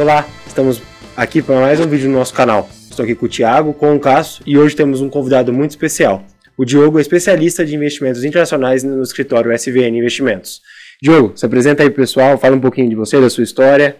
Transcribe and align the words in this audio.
Olá, 0.00 0.26
estamos 0.46 0.80
aqui 1.14 1.42
para 1.42 1.60
mais 1.60 1.78
um 1.78 1.86
vídeo 1.86 2.08
no 2.08 2.16
nosso 2.16 2.32
canal. 2.32 2.70
Estou 2.88 3.04
aqui 3.04 3.14
com 3.14 3.26
o 3.26 3.28
Thiago, 3.28 3.74
com 3.74 3.94
o 3.94 4.00
Cássio 4.00 4.42
e 4.46 4.56
hoje 4.56 4.74
temos 4.74 5.02
um 5.02 5.10
convidado 5.10 5.52
muito 5.52 5.72
especial. 5.72 6.24
O 6.56 6.64
Diogo 6.64 6.96
é 6.96 7.02
especialista 7.02 7.66
de 7.66 7.76
investimentos 7.76 8.24
internacionais 8.24 8.82
no 8.82 9.02
escritório 9.02 9.52
SVN 9.52 9.98
Investimentos. 9.98 10.62
Diogo, 11.02 11.36
se 11.36 11.44
apresenta 11.44 11.82
aí 11.82 11.90
pessoal, 11.90 12.38
fala 12.38 12.56
um 12.56 12.60
pouquinho 12.60 12.88
de 12.88 12.96
você, 12.96 13.20
da 13.20 13.28
sua 13.28 13.44
história. 13.44 13.98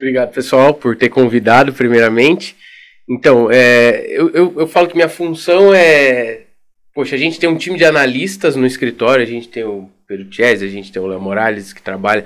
Obrigado, 0.00 0.32
pessoal, 0.32 0.72
por 0.72 0.94
ter 0.94 1.08
convidado, 1.08 1.72
primeiramente. 1.72 2.54
Então, 3.10 3.50
é, 3.50 4.06
eu, 4.06 4.30
eu, 4.30 4.54
eu 4.56 4.66
falo 4.68 4.86
que 4.86 4.94
minha 4.94 5.08
função 5.08 5.74
é. 5.74 6.42
Poxa, 6.94 7.16
a 7.16 7.18
gente 7.18 7.40
tem 7.40 7.48
um 7.48 7.58
time 7.58 7.76
de 7.76 7.84
analistas 7.84 8.54
no 8.54 8.64
escritório, 8.64 9.24
a 9.24 9.28
gente 9.28 9.48
tem 9.48 9.64
o 9.64 9.90
Pedro 10.06 10.28
Chese, 10.30 10.64
a 10.64 10.68
gente 10.68 10.92
tem 10.92 11.02
o 11.02 11.08
Léo 11.08 11.20
Morales 11.20 11.72
que 11.72 11.82
trabalha 11.82 12.24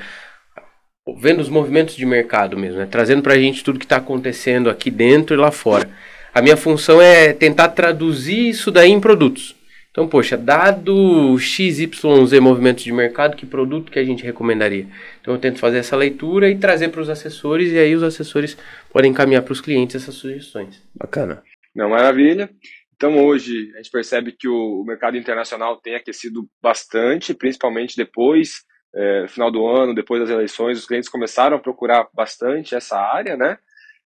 vendo 1.17 1.41
os 1.41 1.49
movimentos 1.49 1.97
de 1.97 2.05
mercado 2.05 2.57
mesmo, 2.57 2.79
né? 2.79 2.89
trazendo 2.91 3.23
para 3.23 3.35
a 3.35 3.39
gente 3.39 3.65
tudo 3.65 3.79
que 3.79 3.85
está 3.85 3.97
acontecendo 3.97 4.69
aqui 4.69 4.91
dentro 4.91 5.35
e 5.35 5.39
lá 5.39 5.51
fora. 5.51 5.89
A 6.35 6.43
minha 6.43 6.57
função 6.57 7.01
é 7.01 7.33
tentar 7.33 7.69
traduzir 7.71 8.49
isso 8.49 8.71
daí 8.71 8.91
em 8.91 9.01
produtos. 9.01 9.57
Então, 9.91 10.07
poxa, 10.07 10.37
dado 10.37 11.37
XYZ 11.39 12.39
movimentos 12.41 12.85
de 12.85 12.93
mercado, 12.93 13.37
que 13.37 13.45
produto 13.45 13.91
que 13.91 13.99
a 13.99 14.05
gente 14.05 14.23
recomendaria? 14.23 14.87
Então, 15.21 15.35
eu 15.35 15.41
tento 15.41 15.59
fazer 15.59 15.79
essa 15.79 15.97
leitura 15.97 16.49
e 16.49 16.57
trazer 16.57 16.91
para 16.91 17.01
os 17.01 17.09
assessores, 17.09 17.73
e 17.73 17.79
aí 17.79 17.97
os 17.97 18.03
assessores 18.05 18.57
podem 18.93 19.11
encaminhar 19.11 19.43
para 19.43 19.53
os 19.53 19.61
clientes 19.61 19.97
essas 19.97 20.15
sugestões. 20.15 20.81
Bacana. 20.95 21.43
Não, 21.75 21.91
maravilha. 21.91 22.49
Então, 22.95 23.25
hoje, 23.25 23.73
a 23.75 23.79
gente 23.79 23.91
percebe 23.91 24.31
que 24.31 24.47
o 24.47 24.85
mercado 24.87 25.17
internacional 25.17 25.81
tem 25.81 25.97
aquecido 25.97 26.49
bastante, 26.63 27.35
principalmente 27.35 27.97
depois 27.97 28.68
é, 28.95 29.27
final 29.29 29.51
do 29.51 29.67
ano, 29.67 29.95
depois 29.95 30.21
das 30.21 30.31
eleições, 30.31 30.79
os 30.79 30.87
clientes 30.87 31.09
começaram 31.09 31.57
a 31.57 31.61
procurar 31.61 32.09
bastante 32.15 32.75
essa 32.75 32.99
área, 32.99 33.37
né? 33.37 33.59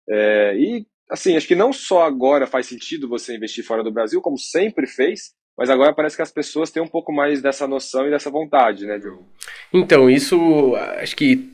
É, 0.09 0.55
e, 0.57 0.87
assim, 1.11 1.37
acho 1.37 1.47
que 1.47 1.55
não 1.55 1.73
só 1.73 2.05
agora 2.05 2.47
faz 2.47 2.67
sentido 2.67 3.09
você 3.09 3.35
investir 3.37 3.65
fora 3.65 3.83
do 3.83 3.93
Brasil, 3.93 4.21
como 4.21 4.39
sempre 4.39 4.87
fez, 4.87 5.33
mas 5.57 5.71
agora 5.71 5.95
parece 5.95 6.17
que 6.17 6.23
as 6.23 6.33
pessoas 6.33 6.71
têm 6.71 6.83
um 6.83 6.89
pouco 6.89 7.13
mais 7.13 7.41
dessa 7.41 7.67
noção 7.67 8.07
e 8.07 8.11
dessa 8.11 8.31
vontade, 8.31 8.87
né, 8.87 8.99
Diogo? 8.99 9.27
Então, 9.73 10.09
isso 10.09 10.75
acho 10.99 11.15
que 11.15 11.53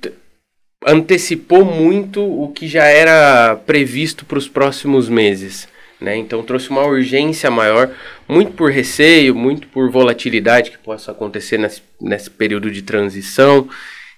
antecipou 0.86 1.64
muito 1.64 2.22
o 2.22 2.52
que 2.52 2.68
já 2.68 2.84
era 2.84 3.56
previsto 3.56 4.24
para 4.24 4.38
os 4.38 4.48
próximos 4.48 5.08
meses. 5.08 5.68
Né? 6.00 6.16
Então 6.16 6.42
trouxe 6.42 6.70
uma 6.70 6.84
urgência 6.84 7.50
maior, 7.50 7.90
muito 8.28 8.52
por 8.52 8.70
receio, 8.70 9.34
muito 9.34 9.66
por 9.68 9.90
volatilidade 9.90 10.70
que 10.70 10.78
possa 10.78 11.10
acontecer 11.10 11.58
nesse, 11.58 11.82
nesse 12.00 12.30
período 12.30 12.70
de 12.70 12.82
transição. 12.82 13.68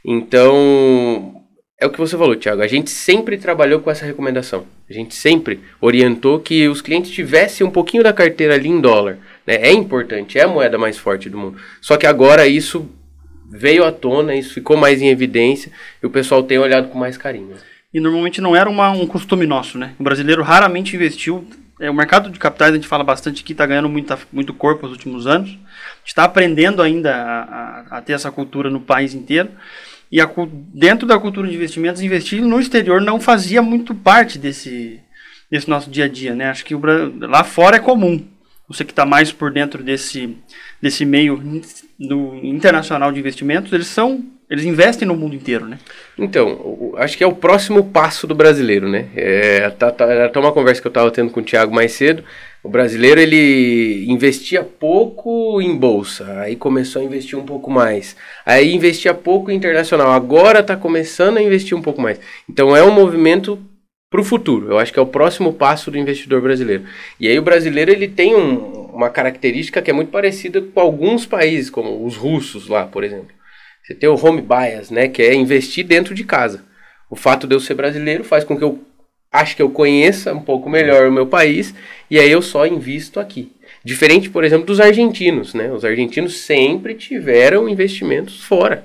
Então, 0.04 1.40
é 1.80 1.86
o 1.86 1.90
que 1.90 1.98
você 1.98 2.16
falou, 2.16 2.36
Thiago. 2.36 2.62
A 2.62 2.66
gente 2.66 2.90
sempre 2.90 3.38
trabalhou 3.38 3.80
com 3.80 3.90
essa 3.90 4.04
recomendação. 4.04 4.66
A 4.88 4.92
gente 4.92 5.14
sempre 5.14 5.60
orientou 5.80 6.38
que 6.38 6.68
os 6.68 6.82
clientes 6.82 7.10
tivessem 7.10 7.66
um 7.66 7.70
pouquinho 7.70 8.02
da 8.02 8.12
carteira 8.12 8.54
ali 8.54 8.68
em 8.68 8.80
dólar. 8.80 9.18
Né? 9.46 9.56
É 9.56 9.72
importante, 9.72 10.38
é 10.38 10.42
a 10.42 10.48
moeda 10.48 10.76
mais 10.76 10.98
forte 10.98 11.30
do 11.30 11.38
mundo. 11.38 11.56
Só 11.80 11.96
que 11.96 12.06
agora 12.06 12.46
isso 12.46 12.86
veio 13.50 13.84
à 13.84 13.90
tona, 13.90 14.34
isso 14.34 14.54
ficou 14.54 14.76
mais 14.76 15.00
em 15.00 15.08
evidência 15.08 15.72
e 16.02 16.06
o 16.06 16.10
pessoal 16.10 16.42
tem 16.42 16.58
olhado 16.58 16.88
com 16.88 16.98
mais 16.98 17.16
carinho. 17.16 17.54
E 17.92 17.98
normalmente 17.98 18.40
não 18.40 18.54
era 18.54 18.70
uma, 18.70 18.90
um 18.90 19.06
costume 19.06 19.46
nosso, 19.46 19.76
né? 19.76 19.94
O 19.98 20.02
brasileiro 20.02 20.42
raramente 20.42 20.94
investiu 20.94 21.44
é, 21.80 21.90
o 21.90 21.94
mercado 21.94 22.30
de 22.30 22.38
capitais, 22.38 22.72
a 22.72 22.74
gente 22.74 22.86
fala 22.86 23.02
bastante 23.02 23.42
aqui, 23.42 23.52
está 23.52 23.64
ganhando 23.64 23.88
muita, 23.88 24.18
muito 24.30 24.52
corpo 24.52 24.82
nos 24.82 24.92
últimos 24.92 25.26
anos. 25.26 25.58
está 26.04 26.24
aprendendo 26.24 26.82
ainda 26.82 27.16
a, 27.16 27.42
a, 27.42 27.98
a, 27.98 28.02
ter 28.02 28.12
essa 28.12 28.30
cultura 28.30 28.68
no 28.68 28.80
país 28.80 29.14
inteiro. 29.14 29.48
E 30.12 30.20
a, 30.20 30.28
dentro 30.74 31.08
da 31.08 31.18
cultura 31.18 31.48
de 31.48 31.54
investimentos, 31.54 32.02
investir 32.02 32.42
no 32.42 32.60
exterior 32.60 33.00
não 33.00 33.18
fazia 33.18 33.62
muito 33.62 33.94
parte 33.94 34.38
desse, 34.38 35.00
desse 35.50 35.70
nosso 35.70 35.90
dia 35.90 36.04
a 36.04 36.08
dia. 36.08 36.34
Né? 36.34 36.50
Acho 36.50 36.64
que 36.64 36.74
o, 36.74 36.80
lá 37.20 37.42
fora 37.42 37.76
é 37.76 37.80
comum. 37.80 38.22
Você 38.68 38.84
que 38.84 38.92
está 38.92 39.06
mais 39.06 39.32
por 39.32 39.50
dentro 39.50 39.82
desse, 39.82 40.36
desse 40.80 41.04
meio 41.04 41.42
internacional 42.42 43.10
de 43.10 43.18
investimentos, 43.18 43.72
eles 43.72 43.88
são 43.88 44.24
eles 44.50 44.64
investem 44.64 45.06
no 45.06 45.14
mundo 45.14 45.36
inteiro, 45.36 45.64
né? 45.64 45.78
Então, 46.18 46.92
acho 46.96 47.16
que 47.16 47.22
é 47.22 47.26
o 47.26 47.32
próximo 47.32 47.84
passo 47.84 48.26
do 48.26 48.34
brasileiro, 48.34 48.88
né? 48.88 49.06
É, 49.14 49.70
tá, 49.70 49.92
tá, 49.92 50.28
tá 50.28 50.40
uma 50.40 50.50
conversa 50.50 50.80
que 50.80 50.88
eu 50.88 50.90
estava 50.90 51.08
tendo 51.12 51.30
com 51.30 51.38
o 51.38 51.42
Thiago 51.42 51.72
mais 51.72 51.92
cedo. 51.92 52.24
O 52.60 52.68
brasileiro, 52.68 53.20
ele 53.20 54.04
investia 54.08 54.64
pouco 54.64 55.62
em 55.62 55.76
bolsa, 55.76 56.40
aí 56.40 56.56
começou 56.56 57.00
a 57.00 57.04
investir 57.04 57.38
um 57.38 57.46
pouco 57.46 57.70
mais. 57.70 58.16
Aí 58.44 58.74
investia 58.74 59.14
pouco 59.14 59.52
em 59.52 59.54
internacional, 59.54 60.10
agora 60.10 60.58
está 60.58 60.76
começando 60.76 61.36
a 61.36 61.42
investir 61.42 61.78
um 61.78 61.82
pouco 61.82 62.02
mais. 62.02 62.18
Então, 62.48 62.76
é 62.76 62.82
um 62.82 62.90
movimento 62.90 63.56
para 64.10 64.20
o 64.20 64.24
futuro. 64.24 64.68
Eu 64.68 64.78
acho 64.80 64.92
que 64.92 64.98
é 64.98 65.02
o 65.02 65.06
próximo 65.06 65.52
passo 65.52 65.92
do 65.92 65.96
investidor 65.96 66.42
brasileiro. 66.42 66.82
E 67.20 67.28
aí 67.28 67.38
o 67.38 67.42
brasileiro 67.42 67.92
ele 67.92 68.08
tem 68.08 68.34
um, 68.34 68.88
uma 68.92 69.08
característica 69.10 69.80
que 69.80 69.92
é 69.92 69.94
muito 69.94 70.10
parecida 70.10 70.60
com 70.60 70.80
alguns 70.80 71.24
países, 71.24 71.70
como 71.70 72.04
os 72.04 72.16
russos 72.16 72.66
lá, 72.66 72.84
por 72.84 73.04
exemplo. 73.04 73.39
Você 73.90 73.94
tem 73.96 74.08
o 74.08 74.14
home 74.14 74.40
bias, 74.40 74.88
né, 74.88 75.08
que 75.08 75.20
é 75.20 75.34
investir 75.34 75.84
dentro 75.84 76.14
de 76.14 76.22
casa. 76.22 76.62
O 77.10 77.16
fato 77.16 77.44
de 77.48 77.56
eu 77.56 77.58
ser 77.58 77.74
brasileiro 77.74 78.22
faz 78.22 78.44
com 78.44 78.56
que 78.56 78.62
eu 78.62 78.78
acho 79.32 79.56
que 79.56 79.62
eu 79.62 79.68
conheça 79.68 80.32
um 80.32 80.40
pouco 80.40 80.70
melhor 80.70 81.08
o 81.08 81.12
meu 81.12 81.26
país 81.26 81.74
e 82.08 82.16
aí 82.16 82.30
eu 82.30 82.40
só 82.40 82.64
invisto 82.64 83.18
aqui. 83.18 83.50
Diferente, 83.84 84.30
por 84.30 84.44
exemplo, 84.44 84.64
dos 84.64 84.78
argentinos, 84.78 85.54
né? 85.54 85.72
Os 85.72 85.84
argentinos 85.84 86.38
sempre 86.38 86.94
tiveram 86.94 87.68
investimentos 87.68 88.44
fora. 88.44 88.84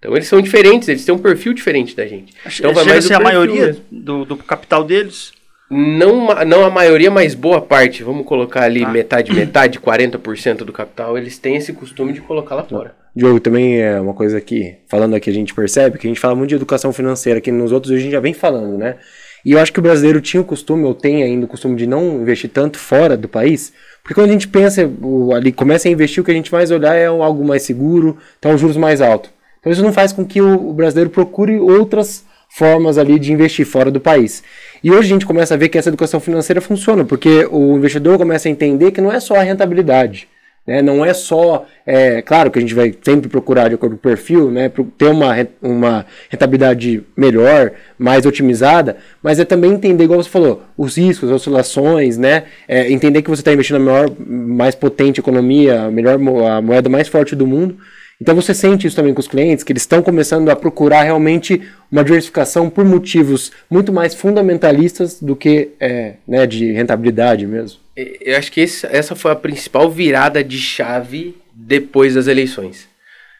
Então 0.00 0.16
eles 0.16 0.26
são 0.26 0.42
diferentes, 0.42 0.88
eles 0.88 1.04
têm 1.04 1.14
um 1.14 1.18
perfil 1.18 1.52
diferente 1.52 1.94
da 1.94 2.08
gente. 2.08 2.34
Então 2.58 2.74
vai 2.74 2.84
mais 2.84 3.04
ser 3.04 3.14
a 3.14 3.20
maioria 3.20 3.76
do, 3.88 4.24
do, 4.24 4.36
capital 4.36 4.82
deles? 4.82 5.32
Não, 5.70 6.26
não 6.44 6.64
a 6.64 6.70
maioria, 6.70 7.10
mas 7.10 7.36
boa 7.36 7.60
parte. 7.60 8.02
Vamos 8.02 8.26
colocar 8.26 8.64
ali 8.64 8.82
ah. 8.82 8.88
metade, 8.88 9.32
metade, 9.32 9.78
40% 9.78 10.64
do 10.64 10.72
capital. 10.72 11.16
Eles 11.16 11.38
têm 11.38 11.54
esse 11.54 11.72
costume 11.72 12.12
de 12.12 12.20
colocar 12.20 12.56
lá 12.56 12.64
fora. 12.64 12.98
Diogo, 13.14 13.40
também 13.40 13.80
é 13.80 14.00
uma 14.00 14.14
coisa 14.14 14.40
que, 14.40 14.76
falando 14.88 15.14
aqui, 15.14 15.30
a 15.30 15.32
gente 15.32 15.52
percebe 15.52 15.98
que 15.98 16.06
a 16.06 16.10
gente 16.10 16.20
fala 16.20 16.34
muito 16.34 16.50
de 16.50 16.54
educação 16.54 16.92
financeira, 16.92 17.40
que 17.40 17.50
nos 17.50 17.72
outros 17.72 17.92
a 17.92 17.98
gente 17.98 18.12
já 18.12 18.20
vem 18.20 18.32
falando, 18.32 18.78
né? 18.78 18.96
E 19.44 19.52
eu 19.52 19.58
acho 19.58 19.72
que 19.72 19.78
o 19.78 19.82
brasileiro 19.82 20.20
tinha 20.20 20.40
o 20.40 20.44
costume, 20.44 20.84
ou 20.84 20.94
tem 20.94 21.22
ainda 21.22 21.46
o 21.46 21.48
costume 21.48 21.74
de 21.74 21.86
não 21.86 22.20
investir 22.20 22.50
tanto 22.50 22.78
fora 22.78 23.16
do 23.16 23.28
país, 23.28 23.72
porque 24.02 24.14
quando 24.14 24.30
a 24.30 24.32
gente 24.32 24.48
pensa, 24.48 24.88
ali 25.34 25.50
começa 25.50 25.88
a 25.88 25.90
investir, 25.90 26.22
o 26.22 26.24
que 26.24 26.30
a 26.30 26.34
gente 26.34 26.52
mais 26.52 26.70
olhar 26.70 26.94
é 26.94 27.06
algo 27.06 27.44
mais 27.44 27.62
seguro, 27.62 28.16
então 28.38 28.56
juros 28.56 28.76
mais 28.76 29.00
altos. 29.00 29.30
Então 29.58 29.72
isso 29.72 29.82
não 29.82 29.92
faz 29.92 30.12
com 30.12 30.24
que 30.24 30.40
o, 30.40 30.72
brasileiro 30.72 31.10
procure 31.10 31.58
outras 31.58 32.24
formas 32.48 32.98
ali 32.98 33.18
de 33.18 33.32
investir 33.32 33.66
fora 33.66 33.90
do 33.90 34.00
país. 34.00 34.42
E 34.82 34.90
hoje 34.90 35.08
a 35.08 35.12
gente 35.12 35.26
começa 35.26 35.54
a 35.54 35.56
ver 35.56 35.68
que 35.68 35.78
essa 35.78 35.88
educação 35.88 36.18
financeira 36.18 36.60
funciona, 36.60 37.04
porque 37.04 37.46
o 37.50 37.76
investidor 37.76 38.18
começa 38.18 38.48
a 38.48 38.50
entender 38.50 38.90
que 38.90 39.00
não 39.00 39.12
é 39.12 39.20
só 39.20 39.36
a 39.36 39.42
rentabilidade. 39.42 40.28
Né? 40.70 40.80
Não 40.82 41.04
é 41.04 41.12
só, 41.12 41.66
é, 41.84 42.22
claro 42.22 42.48
que 42.48 42.56
a 42.56 42.62
gente 42.62 42.74
vai 42.74 42.94
sempre 43.02 43.28
procurar 43.28 43.68
de 43.68 43.74
acordo 43.74 43.96
com 43.96 43.98
o 43.98 44.10
perfil, 44.12 44.52
né, 44.52 44.70
ter 44.96 45.06
uma, 45.06 45.34
uma 45.60 46.06
rentabilidade 46.28 47.02
melhor, 47.16 47.72
mais 47.98 48.24
otimizada, 48.24 48.96
mas 49.20 49.40
é 49.40 49.44
também 49.44 49.72
entender, 49.72 50.04
igual 50.04 50.22
você 50.22 50.30
falou, 50.30 50.62
os 50.78 50.96
riscos, 50.96 51.28
as 51.28 51.34
oscilações, 51.34 52.16
né, 52.16 52.44
é, 52.68 52.88
entender 52.88 53.20
que 53.20 53.28
você 53.28 53.40
está 53.40 53.52
investindo 53.52 53.80
na 53.80 53.84
maior, 53.84 54.12
mais 54.24 54.76
potente 54.76 55.18
economia, 55.18 55.86
a, 55.86 55.90
melhor, 55.90 56.20
a 56.48 56.62
moeda 56.62 56.88
mais 56.88 57.08
forte 57.08 57.34
do 57.34 57.48
mundo. 57.48 57.76
Então 58.22 58.36
você 58.36 58.54
sente 58.54 58.86
isso 58.86 58.94
também 58.94 59.12
com 59.12 59.18
os 59.18 59.26
clientes, 59.26 59.64
que 59.64 59.72
eles 59.72 59.82
estão 59.82 60.02
começando 60.02 60.50
a 60.50 60.54
procurar 60.54 61.02
realmente 61.02 61.62
uma 61.90 62.04
diversificação 62.04 62.70
por 62.70 62.84
motivos 62.84 63.50
muito 63.68 63.92
mais 63.92 64.14
fundamentalistas 64.14 65.20
do 65.20 65.34
que 65.34 65.70
é, 65.80 66.14
né, 66.28 66.46
de 66.46 66.70
rentabilidade 66.70 67.44
mesmo. 67.44 67.80
Eu 68.20 68.36
acho 68.36 68.50
que 68.52 68.60
esse, 68.60 68.86
essa 68.86 69.14
foi 69.14 69.30
a 69.32 69.36
principal 69.36 69.90
virada 69.90 70.42
de 70.42 70.58
chave 70.58 71.36
depois 71.52 72.14
das 72.14 72.26
eleições. 72.26 72.88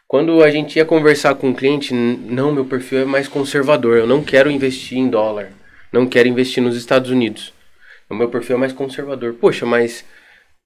Quando 0.06 0.42
a 0.42 0.50
gente 0.50 0.76
ia 0.76 0.84
conversar 0.84 1.36
com 1.36 1.50
o 1.50 1.54
cliente, 1.54 1.94
não, 1.94 2.52
meu 2.52 2.64
perfil 2.64 3.00
é 3.00 3.04
mais 3.04 3.28
conservador, 3.28 3.96
eu 3.96 4.06
não 4.06 4.24
quero 4.24 4.50
investir 4.50 4.98
em 4.98 5.08
dólar, 5.08 5.52
não 5.92 6.06
quero 6.06 6.28
investir 6.28 6.62
nos 6.62 6.76
Estados 6.76 7.10
Unidos. 7.10 7.52
O 8.10 8.14
meu 8.14 8.28
perfil 8.28 8.56
é 8.56 8.58
mais 8.58 8.72
conservador. 8.72 9.34
Poxa, 9.34 9.64
mas 9.64 10.04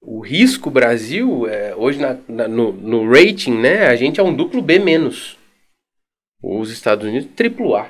o 0.01 0.19
risco 0.19 0.71
Brasil, 0.71 1.47
é, 1.47 1.75
hoje 1.75 1.99
na, 1.99 2.17
na, 2.27 2.47
no, 2.47 2.73
no 2.73 3.07
rating, 3.07 3.53
né, 3.53 3.85
a 3.87 3.95
gente 3.95 4.19
é 4.19 4.23
um 4.23 4.33
duplo 4.33 4.63
B 4.63 4.79
menos. 4.79 5.37
Os 6.41 6.71
Estados 6.71 7.07
Unidos, 7.07 7.29
triplo 7.35 7.75
A. 7.75 7.87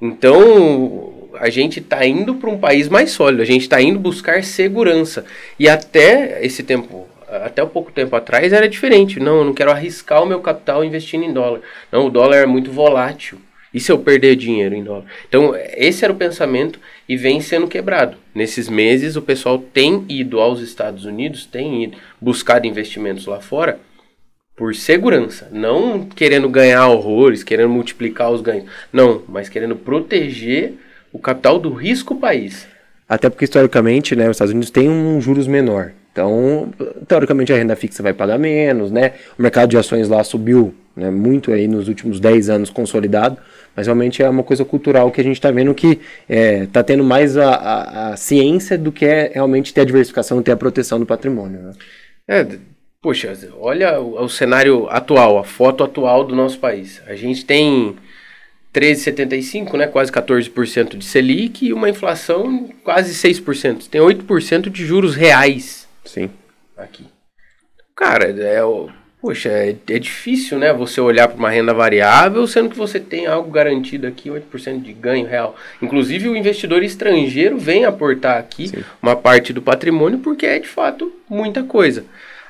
Então, 0.00 1.07
a 1.34 1.50
gente 1.50 1.80
está 1.80 2.04
indo 2.06 2.34
para 2.34 2.50
um 2.50 2.58
país 2.58 2.88
mais 2.88 3.10
sólido, 3.10 3.42
a 3.42 3.46
gente 3.46 3.62
está 3.62 3.80
indo 3.80 3.98
buscar 3.98 4.42
segurança. 4.44 5.24
E 5.58 5.68
até 5.68 6.44
esse 6.44 6.62
tempo, 6.62 7.06
até 7.28 7.62
um 7.62 7.68
pouco 7.68 7.92
tempo 7.92 8.14
atrás 8.16 8.52
era 8.52 8.68
diferente. 8.68 9.20
Não, 9.20 9.38
eu 9.38 9.44
não 9.44 9.54
quero 9.54 9.70
arriscar 9.70 10.22
o 10.22 10.26
meu 10.26 10.40
capital 10.40 10.84
investindo 10.84 11.24
em 11.24 11.32
dólar. 11.32 11.60
Não, 11.92 12.06
o 12.06 12.10
dólar 12.10 12.38
é 12.38 12.46
muito 12.46 12.70
volátil. 12.70 13.38
E 13.72 13.78
se 13.78 13.92
eu 13.92 13.98
perder 13.98 14.34
dinheiro 14.34 14.74
em 14.74 14.82
dólar? 14.82 15.04
Então, 15.28 15.54
esse 15.76 16.02
era 16.02 16.12
o 16.12 16.16
pensamento 16.16 16.80
e 17.06 17.16
vem 17.16 17.40
sendo 17.40 17.68
quebrado. 17.68 18.16
Nesses 18.34 18.68
meses, 18.68 19.14
o 19.14 19.22
pessoal 19.22 19.58
tem 19.58 20.06
ido 20.08 20.40
aos 20.40 20.60
Estados 20.60 21.04
Unidos, 21.04 21.44
tem 21.44 21.84
ido 21.84 21.98
buscar 22.20 22.64
investimentos 22.64 23.26
lá 23.26 23.40
fora 23.40 23.78
por 24.56 24.74
segurança, 24.74 25.48
não 25.52 26.04
querendo 26.04 26.48
ganhar 26.48 26.88
horrores, 26.88 27.44
querendo 27.44 27.68
multiplicar 27.68 28.32
os 28.32 28.40
ganhos. 28.40 28.68
Não, 28.92 29.22
mas 29.28 29.48
querendo 29.48 29.76
proteger 29.76 30.74
o 31.12 31.18
capital 31.18 31.58
do 31.58 31.72
risco 31.72 32.16
país. 32.16 32.66
Até 33.08 33.30
porque, 33.30 33.44
historicamente, 33.44 34.14
né, 34.14 34.24
os 34.24 34.36
Estados 34.36 34.52
Unidos 34.52 34.70
tem 34.70 34.88
um 34.88 35.20
juros 35.20 35.46
menor. 35.46 35.92
Então, 36.12 36.70
teoricamente, 37.06 37.52
a 37.52 37.56
renda 37.56 37.76
fixa 37.76 38.02
vai 38.02 38.12
pagar 38.12 38.38
menos, 38.38 38.90
né? 38.90 39.12
O 39.38 39.42
mercado 39.42 39.70
de 39.70 39.78
ações 39.78 40.08
lá 40.08 40.22
subiu 40.24 40.74
né, 40.98 41.10
muito 41.10 41.52
aí 41.52 41.68
nos 41.68 41.86
últimos 41.86 42.18
10 42.18 42.50
anos 42.50 42.70
consolidado, 42.70 43.38
mas 43.74 43.86
realmente 43.86 44.20
é 44.20 44.28
uma 44.28 44.42
coisa 44.42 44.64
cultural 44.64 45.12
que 45.12 45.20
a 45.20 45.24
gente 45.24 45.36
está 45.36 45.50
vendo 45.50 45.72
que 45.72 45.92
está 45.92 46.00
é, 46.28 46.66
tá 46.66 46.82
tendo 46.82 47.04
mais 47.04 47.36
a, 47.36 47.50
a, 47.50 48.08
a, 48.08 48.16
ciência 48.16 48.76
do 48.76 48.90
que 48.90 49.04
é 49.04 49.30
realmente 49.32 49.72
ter 49.72 49.82
a 49.82 49.84
diversificação, 49.84 50.42
ter 50.42 50.50
a 50.50 50.56
proteção 50.56 50.98
do 50.98 51.06
patrimônio. 51.06 51.60
Né? 51.60 51.72
É, 52.26 52.46
poxa, 53.00 53.32
olha 53.60 54.00
o, 54.00 54.24
o 54.24 54.28
cenário 54.28 54.88
atual, 54.90 55.38
a 55.38 55.44
foto 55.44 55.84
atual 55.84 56.24
do 56.24 56.34
nosso 56.34 56.58
país. 56.58 57.00
A 57.06 57.14
gente 57.14 57.44
tem 57.44 57.94
13,75, 58.72 59.76
né, 59.76 59.86
quase 59.86 60.12
14% 60.12 60.96
de 60.96 61.04
Selic 61.04 61.66
e 61.66 61.72
uma 61.72 61.88
inflação 61.88 62.70
quase 62.84 63.14
6%. 63.14 63.88
Tem 63.88 64.00
8% 64.00 64.68
de 64.68 64.84
juros 64.84 65.14
reais. 65.14 65.88
Sim. 66.04 66.30
Aqui. 66.76 67.04
Cara, 67.96 68.30
é 68.30 68.62
Poxa, 69.20 69.48
é, 69.48 69.74
é 69.88 69.98
difícil, 69.98 70.60
né, 70.60 70.72
você 70.72 71.00
olhar 71.00 71.26
para 71.26 71.36
uma 71.36 71.50
renda 71.50 71.74
variável, 71.74 72.46
sendo 72.46 72.70
que 72.70 72.76
você 72.76 73.00
tem 73.00 73.26
algo 73.26 73.50
garantido 73.50 74.06
aqui, 74.06 74.30
8% 74.30 74.80
de 74.80 74.92
ganho 74.92 75.26
real. 75.26 75.56
Inclusive, 75.82 76.28
o 76.28 76.36
investidor 76.36 76.84
estrangeiro 76.84 77.58
vem 77.58 77.84
aportar 77.84 78.38
aqui 78.38 78.68
Sim. 78.68 78.84
uma 79.02 79.16
parte 79.16 79.52
do 79.52 79.60
patrimônio, 79.60 80.20
porque 80.20 80.46
é 80.46 80.60
de 80.60 80.68
fato 80.68 81.12
muita 81.28 81.64
coisa. 81.64 82.04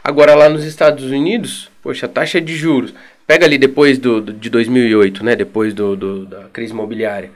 Agora, 0.05 0.35
lá 0.35 0.51
nos 0.51 0.65
Estados 0.65 1.05
Unidos, 1.05 1.71
poxa, 1.83 2.05
a 2.05 2.09
taxa 2.09 2.39
de 2.39 2.55
juros, 2.55 2.93
pega 3.29 3.45
ali 3.45 3.59
depois 3.59 3.99
do, 3.99 4.23
do 4.23 4.33
de 4.33 4.49
2008, 4.49 5.23
né, 5.23 5.37
depois 5.37 5.75
do, 5.75 5.95
do, 5.95 6.25
da 6.25 6.45
crise 6.45 6.73
imobiliária, 6.73 7.31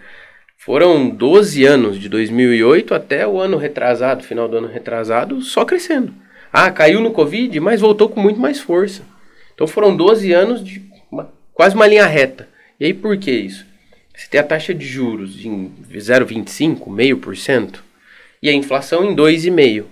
foram 0.56 1.10
12 1.10 1.64
anos, 1.64 1.98
de 1.98 2.08
2008 2.08 2.94
até 2.94 3.28
o 3.28 3.38
ano 3.38 3.58
retrasado, 3.58 4.24
final 4.24 4.48
do 4.48 4.56
ano 4.56 4.68
retrasado, 4.68 5.42
só 5.42 5.66
crescendo. 5.66 6.14
Ah, 6.50 6.70
caiu 6.70 7.00
no 7.00 7.10
Covid, 7.10 7.60
mas 7.60 7.82
voltou 7.82 8.08
com 8.08 8.20
muito 8.20 8.40
mais 8.40 8.58
força. 8.58 9.02
Então 9.54 9.66
foram 9.66 9.94
12 9.94 10.32
anos 10.32 10.64
de 10.64 10.82
uma, 11.10 11.30
quase 11.52 11.74
uma 11.74 11.86
linha 11.86 12.06
reta. 12.06 12.48
E 12.80 12.86
aí 12.86 12.94
por 12.94 13.18
que 13.18 13.30
isso? 13.30 13.66
Você 14.16 14.28
tem 14.28 14.40
a 14.40 14.44
taxa 14.44 14.72
de 14.72 14.86
juros 14.86 15.44
em 15.44 15.72
0,25, 15.92 16.90
meio 16.90 17.18
por 17.18 17.36
cento, 17.36 17.84
e 18.42 18.48
a 18.48 18.52
inflação 18.52 19.04
em 19.04 19.14
2,5. 19.14 19.84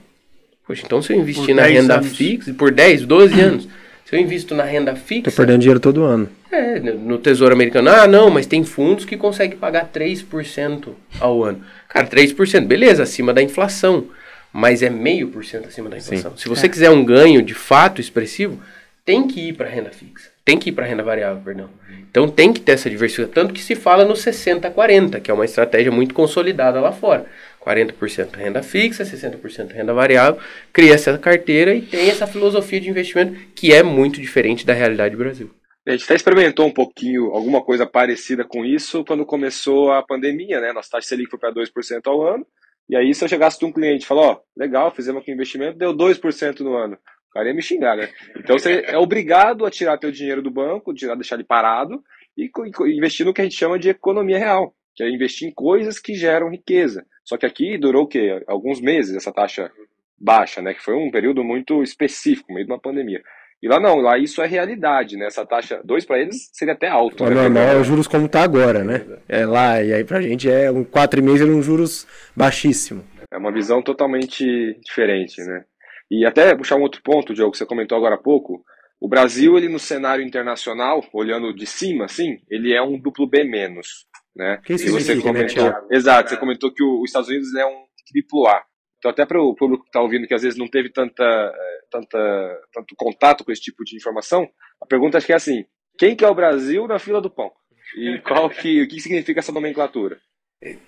Poxa, 0.67 0.83
então 0.87 1.03
se 1.03 1.13
eu 1.13 1.19
investir 1.19 1.55
na 1.55 1.65
renda 1.65 1.97
anos. 1.97 2.17
fixa 2.17 2.55
por 2.55 2.71
10, 2.71 3.05
12 3.05 3.41
anos, 3.41 3.69
se 4.11 4.17
eu 4.17 4.21
invisto 4.21 4.57
na 4.57 4.65
renda 4.65 4.97
fixa. 4.97 5.31
Tô 5.31 5.37
perdendo 5.37 5.61
dinheiro 5.61 5.79
todo 5.79 6.03
ano. 6.03 6.29
É, 6.51 6.81
no 6.81 7.17
Tesouro 7.17 7.55
Americano. 7.55 7.89
Ah, 7.89 8.09
não, 8.09 8.29
mas 8.29 8.45
tem 8.45 8.65
fundos 8.65 9.05
que 9.05 9.17
conseguem 9.17 9.57
pagar 9.57 9.89
3% 9.95 10.89
ao 11.21 11.45
ano. 11.45 11.61
Cara, 11.89 12.09
3%, 12.09 12.67
beleza, 12.67 13.05
acima 13.05 13.33
da 13.33 13.41
inflação. 13.41 14.09
Mas 14.53 14.83
é 14.83 14.91
meio 14.91 15.29
por 15.29 15.45
cento 15.45 15.69
acima 15.69 15.89
da 15.89 15.97
inflação. 15.97 16.33
Sim. 16.33 16.37
Se 16.39 16.49
você 16.49 16.67
é. 16.67 16.69
quiser 16.69 16.91
um 16.91 17.05
ganho 17.05 17.41
de 17.41 17.55
fato 17.55 18.01
expressivo, 18.01 18.61
tem 19.05 19.29
que 19.29 19.51
ir 19.51 19.53
para 19.53 19.69
renda 19.69 19.91
fixa. 19.91 20.29
Tem 20.45 20.59
que 20.59 20.71
ir 20.71 20.73
para 20.73 20.87
renda 20.87 21.05
variável, 21.05 21.41
perdão. 21.45 21.71
Então 22.11 22.29
tem 22.29 22.53
que 22.53 22.59
ter 22.59 22.73
essa 22.73 22.91
diversificação. 22.91 23.33
Tanto 23.33 23.55
que 23.55 23.63
se 23.63 23.77
fala 23.77 24.05
no 24.05 24.15
60-40, 24.15 25.21
que 25.21 25.31
é 25.31 25.35
uma 25.35 25.45
estratégia 25.45 25.93
muito 25.93 26.13
consolidada 26.13 26.81
lá 26.81 26.91
fora. 26.91 27.27
40% 27.65 28.37
renda 28.37 28.63
fixa, 28.63 29.05
60% 29.05 29.73
renda 29.73 29.93
variável, 29.93 30.41
cria 30.73 30.95
essa 30.95 31.17
carteira 31.19 31.75
e 31.75 31.83
tem 31.83 32.09
essa 32.09 32.27
filosofia 32.27 32.81
de 32.81 32.89
investimento 32.89 33.39
que 33.55 33.73
é 33.73 33.83
muito 33.83 34.21
diferente 34.21 34.65
da 34.65 34.73
realidade 34.73 35.15
do 35.15 35.19
Brasil. 35.19 35.51
A 35.87 35.93
gente 35.93 36.05
até 36.05 36.15
experimentou 36.15 36.67
um 36.67 36.73
pouquinho, 36.73 37.31
alguma 37.33 37.63
coisa 37.63 37.87
parecida 37.87 38.45
com 38.45 38.65
isso 38.65 39.05
quando 39.05 39.25
começou 39.25 39.91
a 39.93 40.03
pandemia, 40.03 40.61
né? 40.61 40.73
Nossa 40.73 40.91
taxa 40.91 41.09
Selic 41.09 41.31
foi 41.31 41.39
para 41.39 41.53
2% 41.53 42.01
ao 42.07 42.23
ano. 42.23 42.47
E 42.89 42.97
aí, 42.97 43.15
se 43.15 43.25
eu 43.25 43.29
chegasse 43.29 43.59
de 43.59 43.65
um 43.65 43.73
cliente 43.73 44.05
e 44.05 44.07
falar, 44.07 44.23
ó, 44.23 44.41
legal, 44.57 44.91
fizemos 44.95 45.23
aqui 45.23 45.31
um 45.31 45.35
investimento, 45.35 45.79
deu 45.79 45.95
2% 45.95 46.61
no 46.61 46.77
ano. 46.77 46.99
O 47.31 47.33
cara 47.33 47.49
ia 47.49 47.55
me 47.55 47.63
xingar, 47.63 47.97
né? 47.97 48.09
Então 48.37 48.59
você 48.59 48.83
é 48.87 48.99
obrigado 48.99 49.65
a 49.65 49.71
tirar 49.71 49.97
teu 49.99 50.11
dinheiro 50.11 50.43
do 50.43 50.51
banco, 50.51 50.93
tirar, 50.93 51.15
deixar 51.15 51.37
ele 51.37 51.45
parado 51.45 52.03
e 52.37 52.51
investir 52.97 53.25
no 53.25 53.33
que 53.33 53.41
a 53.41 53.45
gente 53.45 53.57
chama 53.57 53.79
de 53.79 53.89
economia 53.89 54.39
real, 54.39 54.75
que 54.95 55.03
é 55.03 55.11
investir 55.11 55.49
em 55.49 55.53
coisas 55.53 55.99
que 55.99 56.15
geram 56.15 56.51
riqueza. 56.51 57.05
Só 57.25 57.37
que 57.37 57.47
aqui 57.47 57.79
durou 57.79 58.05
o 58.05 58.09
quê? 58.09 58.43
Alguns 58.47 58.81
meses 58.81 59.15
essa 59.15 59.33
taxa 59.33 59.71
baixa, 60.19 60.61
né? 60.61 60.75
Que 60.75 60.83
foi 60.83 60.95
um 60.95 61.11
período 61.11 61.43
muito 61.43 61.83
específico, 61.83 62.53
meio 62.53 62.67
de 62.67 62.73
uma 62.73 62.81
pandemia. 62.81 63.23
E 63.63 63.69
lá 63.69 63.79
não, 63.79 63.97
lá 63.97 64.19
isso 64.19 64.41
é 64.41 64.47
realidade, 64.47 65.17
né? 65.17 65.27
Essa 65.27 65.45
taxa 65.45 65.83
2 65.85 66.07
para 66.07 66.19
eles 66.19 66.49
seria 66.53 66.73
até 66.73 66.89
alto. 66.89 67.25
O 67.25 67.29
né? 67.29 67.35
normal 67.35 67.63
é 67.63 67.77
os 67.77 67.87
juros 67.87 68.09
como 68.09 68.27
está 68.27 68.43
agora, 68.43 68.83
né? 68.83 69.05
É 69.29 69.45
lá, 69.45 69.83
e 69.83 69.93
aí 69.93 70.03
pra 70.03 70.21
gente 70.21 70.51
é 70.51 70.71
um 70.71 70.83
4,5 70.83 71.41
é 71.43 71.45
um 71.45 71.63
juros 71.63 72.07
baixíssimo. 72.35 73.05
É 73.31 73.37
uma 73.37 73.53
visão 73.53 73.83
totalmente 73.83 74.45
diferente, 74.83 75.43
né? 75.43 75.65
E 76.11 76.27
até 76.27 76.57
puxar 76.57 76.77
um 76.77 76.83
outro 76.83 77.03
ponto, 77.03 77.35
Diogo, 77.35 77.53
que 77.53 77.59
você 77.59 77.67
comentou 77.67 77.97
agora 77.97 78.17
há 78.17 78.19
pouco, 78.19 78.65
o 79.01 79.09
Brasil, 79.09 79.57
ele 79.57 79.69
no 79.69 79.79
cenário 79.79 80.25
internacional, 80.25 81.03
olhando 81.13 81.55
de 81.55 81.67
cima, 81.67 82.07
assim, 82.07 82.39
ele 82.51 82.75
é 82.75 82.83
um 82.83 82.99
duplo 82.99 83.27
B 83.27 83.45
menos, 83.45 84.07
né? 84.35 84.61
Que 84.65 84.75
isso 84.75 84.91
você 84.91 85.15
né, 85.15 85.23
comentou, 85.23 85.65
né? 85.65 85.83
Exato, 85.91 86.31
você 86.31 86.37
comentou 86.37 86.73
que 86.73 86.83
o, 86.83 87.01
os 87.03 87.11
Estados 87.11 87.29
Unidos 87.29 87.55
é 87.55 87.67
um 87.67 87.85
triplo 88.11 88.47
A. 88.47 88.63
Então 88.99 89.11
até 89.11 89.25
para 89.25 89.41
o 89.41 89.55
público 89.55 89.85
que 89.85 89.89
está 89.89 90.01
ouvindo 90.01 90.27
que 90.27 90.35
às 90.35 90.43
vezes 90.43 90.59
não 90.59 90.69
teve 90.69 90.91
tanta, 90.91 91.25
eh, 91.25 91.81
tanta, 91.91 92.61
tanto 92.73 92.95
contato 92.97 93.45
com 93.45 93.53
esse 93.53 93.63
tipo 93.63 93.83
de 93.85 93.97
informação, 93.97 94.49
a 94.81 94.87
pergunta 94.87 95.17
acho 95.17 95.27
que 95.27 95.33
é 95.33 95.37
assim, 95.37 95.65
quem 95.99 96.15
que 96.15 96.25
é 96.25 96.29
o 96.29 96.35
Brasil 96.35 96.87
na 96.87 96.99
fila 96.99 97.21
do 97.21 97.31
pão? 97.31 97.51
E 97.97 98.19
qual 98.19 98.49
que, 98.51 98.83
o 98.83 98.89
que 98.89 99.01
significa 99.01 99.41
essa 99.41 99.53
nomenclatura? 99.53 100.21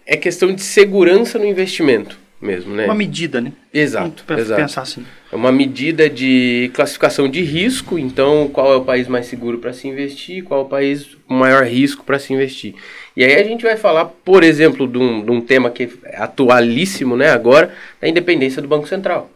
É 0.07 0.17
questão 0.17 0.55
de 0.55 0.61
segurança 0.61 1.39
no 1.39 1.47
investimento 1.47 2.19
mesmo, 2.43 2.75
né? 2.75 2.85
Uma 2.85 2.95
medida, 2.95 3.41
né? 3.41 3.53
Exato. 3.73 4.25
Para 4.25 4.45
pensar 4.45 4.83
assim. 4.83 5.07
É 5.31 5.37
uma 5.37 5.53
medida 5.53 6.11
de 6.11 6.71
classificação 6.75 7.29
de 7.29 7.41
risco, 7.41 7.99
então 7.99 8.51
qual 8.53 8.73
é 8.73 8.77
o 8.77 8.85
país 8.85 9.07
mais 9.07 9.27
seguro 9.27 9.59
para 9.59 9.73
se 9.73 9.87
investir, 9.87 10.43
qual 10.43 10.61
é 10.61 10.65
o 10.65 10.69
país 10.69 11.17
com 11.27 11.35
maior 11.35 11.65
risco 11.65 12.05
para 12.05 12.19
se 12.19 12.33
investir. 12.33 12.75
E 13.17 13.25
aí 13.25 13.35
a 13.37 13.45
gente 13.45 13.63
vai 13.63 13.77
falar, 13.77 14.07
por 14.07 14.43
exemplo, 14.43 14.89
de 14.89 14.99
um, 14.99 15.25
de 15.25 15.31
um 15.31 15.41
tema 15.41 15.71
que 15.71 15.89
é 16.05 16.17
atualíssimo, 16.17 17.17
né, 17.17 17.31
agora, 17.31 17.73
da 18.01 18.09
independência 18.09 18.61
do 18.61 18.69
Banco 18.69 18.89
Central. 18.89 19.31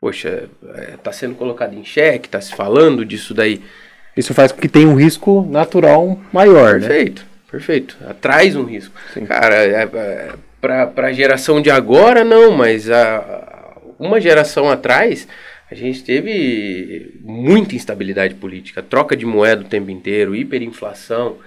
Poxa, 0.00 0.48
está 0.94 1.10
é, 1.10 1.14
sendo 1.14 1.36
colocado 1.36 1.74
em 1.74 1.84
xeque, 1.84 2.26
está 2.26 2.40
se 2.40 2.54
falando 2.54 3.04
disso 3.04 3.32
daí. 3.32 3.62
Isso 4.16 4.34
faz 4.34 4.50
com 4.50 4.60
que 4.60 4.68
tenha 4.68 4.88
um 4.88 4.96
risco 4.96 5.46
natural 5.48 6.20
maior, 6.32 6.80
perfeito, 6.80 7.22
né? 7.22 7.28
Perfeito, 7.50 7.96
perfeito. 7.96 7.98
Traz 8.20 8.56
um 8.56 8.64
risco. 8.64 8.94
Sim. 9.14 9.24
Cara, 9.24 9.54
é, 9.54 9.82
é, 9.84 10.32
para 10.62 11.08
a 11.08 11.12
geração 11.12 11.60
de 11.60 11.70
agora, 11.70 12.22
não, 12.22 12.52
mas 12.52 12.88
a, 12.88 13.76
uma 13.98 14.20
geração 14.20 14.70
atrás, 14.70 15.26
a 15.68 15.74
gente 15.74 16.04
teve 16.04 17.18
muita 17.20 17.74
instabilidade 17.74 18.36
política, 18.36 18.80
troca 18.80 19.16
de 19.16 19.26
moeda 19.26 19.62
o 19.62 19.68
tempo 19.68 19.90
inteiro, 19.90 20.36
hiperinflação. 20.36 21.38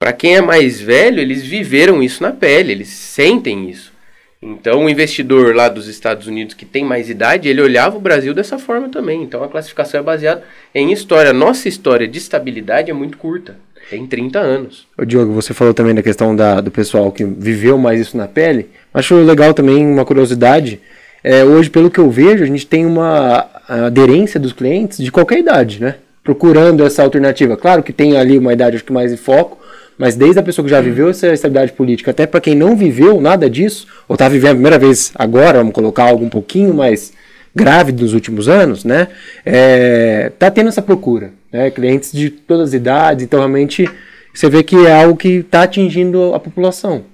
Para 0.00 0.12
quem 0.12 0.36
é 0.36 0.40
mais 0.40 0.80
velho, 0.80 1.20
eles 1.20 1.44
viveram 1.44 2.00
isso 2.00 2.22
na 2.22 2.30
pele, 2.30 2.70
eles 2.70 2.88
sentem 2.88 3.68
isso. 3.68 3.92
Então, 4.40 4.84
o 4.84 4.88
investidor 4.88 5.52
lá 5.52 5.68
dos 5.68 5.88
Estados 5.88 6.28
Unidos 6.28 6.54
que 6.54 6.64
tem 6.64 6.84
mais 6.84 7.10
idade, 7.10 7.48
ele 7.48 7.60
olhava 7.60 7.96
o 7.96 8.00
Brasil 8.00 8.32
dessa 8.32 8.56
forma 8.56 8.88
também. 8.88 9.20
Então, 9.20 9.42
a 9.42 9.48
classificação 9.48 9.98
é 9.98 10.02
baseada 10.02 10.44
em 10.72 10.92
história. 10.92 11.32
Nossa 11.32 11.68
história 11.68 12.06
de 12.06 12.18
estabilidade 12.18 12.88
é 12.88 12.94
muito 12.94 13.18
curta. 13.18 13.56
Tem 13.90 14.06
30 14.06 14.38
anos. 14.38 14.86
Diogo, 15.06 15.32
você 15.32 15.54
falou 15.54 15.72
também 15.72 15.94
da 15.94 16.02
questão 16.02 16.36
da, 16.36 16.60
do 16.60 16.70
pessoal 16.70 17.10
que 17.10 17.24
viveu 17.24 17.78
mais 17.78 18.00
isso 18.00 18.16
na 18.16 18.28
pele. 18.28 18.68
Acho 18.92 19.14
legal 19.16 19.54
também 19.54 19.86
uma 19.86 20.04
curiosidade. 20.04 20.80
É, 21.24 21.42
hoje, 21.44 21.70
pelo 21.70 21.90
que 21.90 21.98
eu 21.98 22.10
vejo, 22.10 22.44
a 22.44 22.46
gente 22.46 22.66
tem 22.66 22.84
uma 22.84 23.46
aderência 23.68 24.38
dos 24.38 24.52
clientes 24.52 24.98
de 24.98 25.10
qualquer 25.10 25.38
idade, 25.38 25.80
né? 25.80 25.96
Procurando 26.22 26.84
essa 26.84 27.02
alternativa. 27.02 27.56
Claro 27.56 27.82
que 27.82 27.92
tem 27.92 28.16
ali 28.16 28.38
uma 28.38 28.52
idade 28.52 28.76
acho 28.76 28.84
que 28.84 28.92
mais 28.92 29.12
em 29.12 29.16
foco, 29.16 29.58
mas 29.96 30.14
desde 30.14 30.38
a 30.38 30.42
pessoa 30.42 30.64
que 30.64 30.70
já 30.70 30.80
viveu 30.80 31.08
essa 31.08 31.32
estabilidade 31.32 31.72
política, 31.72 32.10
até 32.10 32.26
para 32.26 32.40
quem 32.40 32.54
não 32.54 32.76
viveu 32.76 33.20
nada 33.20 33.48
disso, 33.48 33.86
ou 34.06 34.14
está 34.14 34.28
vivendo 34.28 34.50
a 34.50 34.54
primeira 34.54 34.78
vez 34.78 35.12
agora, 35.14 35.58
vamos 35.58 35.72
colocar 35.72 36.04
algo 36.04 36.24
um 36.24 36.28
pouquinho 36.28 36.72
mais 36.74 37.12
grave 37.54 37.92
dos 37.92 38.14
últimos 38.14 38.48
anos, 38.48 38.84
né? 38.84 39.08
É, 39.44 40.30
tá 40.38 40.50
tendo 40.50 40.68
essa 40.68 40.82
procura, 40.82 41.32
né? 41.52 41.70
Clientes 41.70 42.12
de 42.12 42.30
todas 42.30 42.68
as 42.68 42.74
idades, 42.74 43.24
então 43.24 43.38
realmente 43.38 43.88
você 44.32 44.48
vê 44.48 44.62
que 44.62 44.76
é 44.86 45.02
algo 45.02 45.16
que 45.16 45.38
está 45.38 45.62
atingindo 45.62 46.34
a 46.34 46.40
população. 46.40 47.04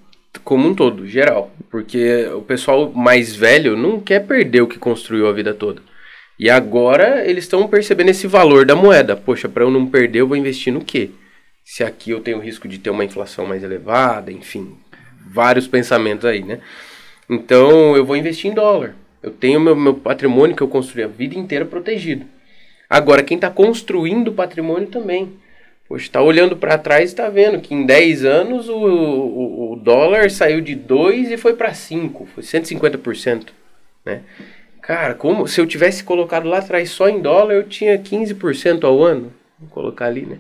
Como 0.43 0.69
um 0.69 0.75
todo, 0.75 1.07
geral. 1.07 1.51
Porque 1.71 2.27
o 2.35 2.43
pessoal 2.43 2.93
mais 2.93 3.35
velho 3.35 3.77
não 3.77 4.01
quer 4.01 4.27
perder 4.27 4.61
o 4.61 4.67
que 4.67 4.79
construiu 4.79 5.27
a 5.27 5.33
vida 5.33 5.55
toda. 5.55 5.81
E 6.39 6.51
agora 6.51 7.25
eles 7.25 7.45
estão 7.45 7.67
percebendo 7.69 8.11
esse 8.11 8.27
valor 8.27 8.67
da 8.67 8.75
moeda. 8.75 9.17
Poxa, 9.17 9.49
para 9.49 9.63
eu 9.65 9.71
não 9.71 9.87
perder, 9.87 10.21
eu 10.21 10.27
vou 10.27 10.37
investir 10.37 10.73
no 10.73 10.85
quê? 10.85 11.11
Se 11.65 11.83
aqui 11.83 12.11
eu 12.11 12.21
tenho 12.21 12.41
risco 12.41 12.69
de 12.69 12.79
ter 12.79 12.91
uma 12.91 13.05
inflação 13.05 13.47
mais 13.47 13.63
elevada, 13.63 14.31
enfim, 14.31 14.77
vários 15.27 15.67
pensamentos 15.67 16.27
aí, 16.27 16.43
né? 16.43 16.61
Então 17.31 17.97
eu 17.97 18.05
vou 18.05 18.17
investir 18.17 18.51
em 18.51 18.55
dólar. 18.55 18.95
Eu 19.25 19.31
tenho 19.31 19.59
meu, 19.59 19.75
meu 19.75 19.95
patrimônio 19.95 20.55
que 20.55 20.63
eu 20.63 20.69
construí 20.69 21.03
a 21.03 21.07
vida 21.07 21.35
inteira 21.35 21.65
protegido. 21.65 22.27
Agora, 22.91 23.23
quem 23.23 23.37
está 23.37 23.49
construindo 23.49 24.31
patrimônio 24.31 24.89
também. 24.89 25.33
Poxa, 25.89 26.11
tá 26.13 26.21
olhando 26.21 26.59
para 26.59 26.77
trás 26.77 27.11
e 27.11 27.15
tá 27.15 27.31
vendo 27.31 27.59
que 27.59 27.75
em 27.75 27.87
10 27.87 28.27
anos 28.27 28.69
o, 28.69 28.77
o, 28.77 29.73
o 29.73 29.77
dólar 29.77 30.31
saiu 30.31 30.61
de 30.61 30.75
2 30.75 31.31
e 31.31 31.37
foi 31.39 31.55
para 31.55 31.73
5, 31.73 32.27
foi 32.35 32.43
150%, 32.43 33.47
né? 34.05 34.21
Cara, 34.83 35.15
como 35.15 35.49
se 35.49 35.59
eu 35.59 35.67
tivesse 35.67 36.05
colocado 36.05 36.47
lá 36.47 36.59
atrás 36.59 36.91
só 36.91 37.09
em 37.09 37.23
dólar, 37.23 37.55
eu 37.55 37.65
tinha 37.65 37.99
15% 37.99 38.85
ao 38.85 39.03
ano. 39.03 39.33
Vou 39.59 39.71
colocar 39.71 40.05
ali, 40.05 40.27
né? 40.27 40.39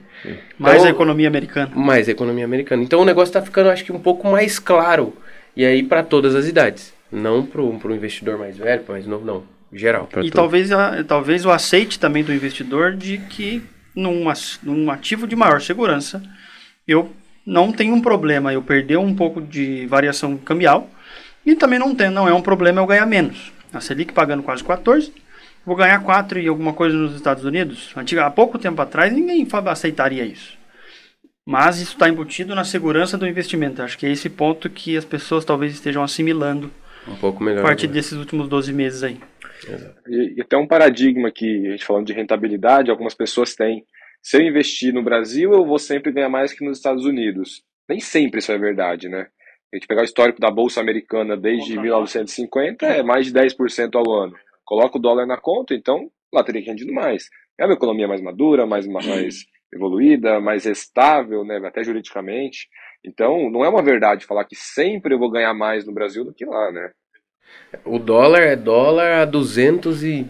Mais 0.58 0.76
então, 0.76 0.88
a 0.88 0.90
economia 0.90 1.28
americana. 1.28 1.72
Mais 1.74 2.06
a 2.06 2.12
economia 2.12 2.44
americana. 2.44 2.82
Então 2.82 3.00
o 3.00 3.04
negócio 3.06 3.30
está 3.30 3.40
ficando, 3.40 3.70
acho 3.70 3.82
que, 3.82 3.92
um 3.92 3.98
pouco 3.98 4.28
mais 4.28 4.58
claro. 4.58 5.14
E 5.56 5.64
aí 5.64 5.82
para 5.82 6.02
todas 6.02 6.34
as 6.34 6.46
idades. 6.46 6.93
Não 7.14 7.46
para 7.46 7.62
o 7.62 7.94
investidor 7.94 8.38
mais 8.38 8.58
velho, 8.58 8.82
mais 8.88 9.06
novo, 9.06 9.24
não. 9.24 9.44
Geral. 9.72 10.08
E 10.22 10.30
talvez, 10.30 10.70
a, 10.70 11.02
talvez 11.02 11.44
o 11.44 11.50
aceite 11.50 11.98
também 11.98 12.22
do 12.22 12.32
investidor 12.32 12.94
de 12.94 13.18
que 13.18 13.62
num, 13.94 14.24
num 14.62 14.90
ativo 14.90 15.26
de 15.26 15.34
maior 15.34 15.60
segurança, 15.60 16.22
eu 16.86 17.12
não 17.46 17.72
tenho 17.72 17.94
um 17.94 18.00
problema 18.00 18.52
eu 18.52 18.62
perder 18.62 18.98
um 18.98 19.14
pouco 19.14 19.40
de 19.40 19.86
variação 19.86 20.36
cambial 20.36 20.88
e 21.44 21.54
também 21.54 21.78
não, 21.78 21.94
tem, 21.94 22.10
não 22.10 22.28
é 22.28 22.32
um 22.32 22.42
problema 22.42 22.80
eu 22.80 22.86
ganhar 22.86 23.06
menos. 23.06 23.52
A 23.72 23.80
Selic 23.80 24.12
pagando 24.12 24.42
quase 24.42 24.62
14, 24.62 25.12
vou 25.66 25.76
ganhar 25.76 26.00
4 26.00 26.38
e 26.38 26.48
alguma 26.48 26.72
coisa 26.72 26.96
nos 26.96 27.14
Estados 27.14 27.44
Unidos. 27.44 27.92
Antiga, 27.96 28.26
há 28.26 28.30
pouco 28.30 28.58
tempo 28.58 28.80
atrás 28.80 29.12
ninguém 29.12 29.46
aceitaria 29.66 30.24
isso. 30.24 30.56
Mas 31.44 31.78
isso 31.78 31.92
está 31.92 32.08
embutido 32.08 32.54
na 32.54 32.64
segurança 32.64 33.18
do 33.18 33.26
investimento. 33.26 33.82
Acho 33.82 33.98
que 33.98 34.06
é 34.06 34.10
esse 34.10 34.30
ponto 34.30 34.70
que 34.70 34.96
as 34.96 35.04
pessoas 35.04 35.44
talvez 35.44 35.74
estejam 35.74 36.02
assimilando 36.02 36.70
um 37.08 37.16
pouco 37.16 37.42
melhor, 37.42 37.60
a 37.60 37.62
partir 37.62 37.86
né? 37.86 37.94
desses 37.94 38.12
últimos 38.12 38.48
12 38.48 38.72
meses 38.72 39.02
aí. 39.02 39.18
E, 40.08 40.34
e 40.36 40.42
até 40.42 40.56
um 40.56 40.66
paradigma 40.66 41.30
que, 41.30 41.66
a 41.68 41.70
gente 41.70 41.84
falando 41.84 42.06
de 42.06 42.12
rentabilidade, 42.12 42.90
algumas 42.90 43.14
pessoas 43.14 43.54
têm. 43.54 43.84
Se 44.22 44.36
eu 44.36 44.42
investir 44.42 44.92
no 44.92 45.02
Brasil, 45.02 45.52
eu 45.52 45.64
vou 45.66 45.78
sempre 45.78 46.12
ganhar 46.12 46.28
mais 46.28 46.52
que 46.52 46.64
nos 46.64 46.78
Estados 46.78 47.04
Unidos. 47.04 47.62
Nem 47.88 48.00
sempre 48.00 48.40
isso 48.40 48.52
é 48.52 48.58
verdade, 48.58 49.08
né? 49.08 49.26
A 49.72 49.76
gente 49.76 49.86
pegar 49.86 50.02
o 50.02 50.04
histórico 50.04 50.40
da 50.40 50.50
Bolsa 50.50 50.80
Americana 50.80 51.36
desde 51.36 51.78
1950, 51.78 52.86
é 52.86 53.02
mais 53.02 53.26
de 53.26 53.32
10% 53.32 53.94
ao 53.96 54.22
ano. 54.22 54.34
Coloca 54.64 54.96
o 54.96 55.00
dólar 55.00 55.26
na 55.26 55.36
conta, 55.36 55.74
então 55.74 56.10
lá 56.32 56.42
teria 56.42 56.62
que 56.62 56.68
rendido 56.68 56.92
mais. 56.92 57.28
É 57.58 57.64
uma 57.64 57.74
economia 57.74 58.08
mais 58.08 58.20
madura, 58.20 58.66
mais, 58.66 58.86
mais 58.86 59.44
evoluída, 59.72 60.40
mais 60.40 60.64
estável, 60.64 61.44
né, 61.44 61.60
até 61.64 61.82
juridicamente. 61.82 62.68
Então, 63.04 63.50
não 63.50 63.64
é 63.64 63.68
uma 63.68 63.82
verdade 63.82 64.26
falar 64.26 64.44
que 64.44 64.56
sempre 64.56 65.14
eu 65.14 65.18
vou 65.18 65.30
ganhar 65.30 65.52
mais 65.52 65.84
no 65.84 65.92
Brasil 65.92 66.24
do 66.24 66.32
que 66.32 66.44
lá, 66.44 66.72
né? 66.72 66.90
O 67.84 67.98
dólar 67.98 68.42
é 68.42 68.56
dólar 68.56 69.20
há 69.20 69.24
200 69.24 70.02
e 70.04 70.26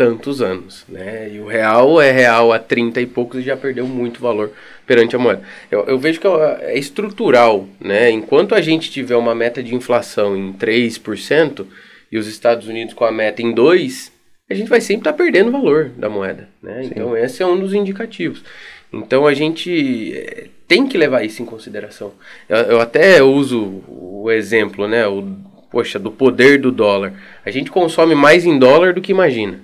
tantos 0.00 0.40
anos, 0.40 0.86
né? 0.88 1.30
E 1.30 1.40
o 1.40 1.46
real 1.46 2.00
é 2.00 2.10
real 2.10 2.52
há 2.52 2.58
30 2.58 3.02
e 3.02 3.06
poucos 3.06 3.40
e 3.40 3.44
já 3.44 3.54
perdeu 3.54 3.86
muito 3.86 4.18
valor 4.18 4.50
perante 4.86 5.14
a 5.14 5.18
moeda. 5.18 5.42
Eu, 5.70 5.84
eu 5.84 5.98
vejo 5.98 6.18
que 6.18 6.26
é, 6.26 6.72
é 6.72 6.78
estrutural, 6.78 7.68
né? 7.78 8.10
Enquanto 8.10 8.54
a 8.54 8.62
gente 8.62 8.90
tiver 8.90 9.16
uma 9.16 9.34
meta 9.34 9.62
de 9.62 9.74
inflação 9.74 10.34
em 10.34 10.54
3% 10.54 11.66
e 12.10 12.16
os 12.16 12.26
Estados 12.26 12.66
Unidos 12.66 12.94
com 12.94 13.04
a 13.04 13.12
meta 13.12 13.42
em 13.42 13.54
2%, 13.54 14.10
a 14.48 14.54
gente 14.54 14.70
vai 14.70 14.80
sempre 14.80 15.02
estar 15.02 15.12
tá 15.12 15.18
perdendo 15.18 15.52
valor 15.52 15.90
da 15.90 16.08
moeda, 16.08 16.48
né? 16.62 16.82
Então 16.84 17.14
esse 17.14 17.42
é 17.42 17.46
um 17.46 17.60
dos 17.60 17.74
indicativos. 17.74 18.42
Então 18.90 19.26
a 19.26 19.34
gente 19.34 20.14
eh, 20.16 20.48
tem 20.70 20.86
que 20.86 20.96
levar 20.96 21.24
isso 21.24 21.42
em 21.42 21.44
consideração. 21.44 22.12
Eu, 22.48 22.58
eu 22.58 22.80
até 22.80 23.20
uso 23.20 23.82
o 23.88 24.30
exemplo, 24.30 24.86
né? 24.86 25.04
O, 25.04 25.26
poxa, 25.68 25.98
do 25.98 26.12
poder 26.12 26.60
do 26.60 26.70
dólar. 26.70 27.12
A 27.44 27.50
gente 27.50 27.72
consome 27.72 28.14
mais 28.14 28.46
em 28.46 28.56
dólar 28.56 28.94
do 28.94 29.00
que 29.00 29.10
imagina. 29.10 29.58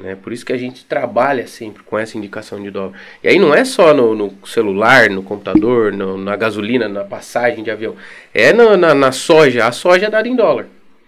Né? 0.00 0.16
Por 0.20 0.32
isso 0.32 0.44
que 0.44 0.52
a 0.52 0.56
gente 0.56 0.84
trabalha 0.84 1.46
sempre 1.46 1.84
com 1.84 1.96
essa 1.96 2.18
indicação 2.18 2.60
de 2.60 2.72
dólar. 2.72 2.94
E 3.22 3.28
aí 3.28 3.38
não 3.38 3.54
é 3.54 3.64
só 3.64 3.94
no, 3.94 4.16
no 4.16 4.34
celular, 4.44 5.08
no 5.08 5.22
computador, 5.22 5.92
no, 5.92 6.18
na 6.18 6.34
gasolina, 6.34 6.88
na 6.88 7.04
passagem 7.04 7.62
de 7.62 7.70
avião. 7.70 7.94
É 8.34 8.52
na, 8.52 8.76
na, 8.76 8.94
na, 8.96 9.12
soja. 9.12 9.64
A 9.64 9.70
soja 9.70 10.06
é 10.06 10.10
dada 10.10 10.26
em 10.26 10.34
dólar. 10.34 10.66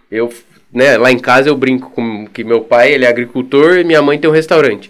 Eu, 0.09 0.33
né, 0.73 0.97
lá 0.97 1.11
em 1.11 1.19
casa 1.19 1.49
eu 1.49 1.57
brinco 1.57 1.90
com 1.90 2.25
que 2.28 2.45
meu 2.45 2.61
pai 2.61 2.92
ele 2.92 3.04
é 3.04 3.09
agricultor 3.09 3.78
e 3.78 3.85
minha 3.85 4.00
mãe 4.00 4.16
tem 4.16 4.30
um 4.30 4.33
restaurante. 4.33 4.88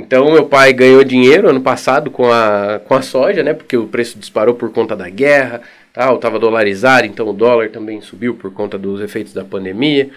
Então 0.00 0.32
meu 0.32 0.46
pai 0.46 0.72
ganhou 0.72 1.04
dinheiro 1.04 1.48
ano 1.48 1.60
passado 1.60 2.10
com 2.10 2.32
a, 2.32 2.80
com 2.86 2.94
a 2.94 3.02
soja, 3.02 3.42
né? 3.42 3.52
Porque 3.52 3.76
o 3.76 3.86
preço 3.86 4.18
disparou 4.18 4.54
por 4.54 4.72
conta 4.72 4.96
da 4.96 5.08
guerra, 5.08 5.60
tal, 5.92 6.16
estava 6.16 6.38
dolarizado, 6.38 7.06
então 7.06 7.28
o 7.28 7.32
dólar 7.32 7.68
também 7.68 8.00
subiu 8.00 8.34
por 8.34 8.52
conta 8.52 8.78
dos 8.78 9.00
efeitos 9.00 9.34
da 9.34 9.44
pandemia. 9.44 10.10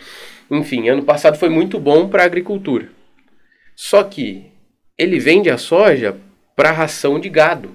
Enfim, 0.50 0.88
ano 0.88 1.04
passado 1.04 1.38
foi 1.38 1.50
muito 1.50 1.80
bom 1.80 2.08
para 2.08 2.24
a 2.24 2.26
agricultura. 2.26 2.88
Só 3.76 4.04
que 4.04 4.46
ele 4.98 5.20
vende 5.20 5.50
a 5.50 5.58
soja 5.58 6.16
para 6.56 6.72
ração 6.72 7.20
de 7.20 7.28
gado. 7.28 7.72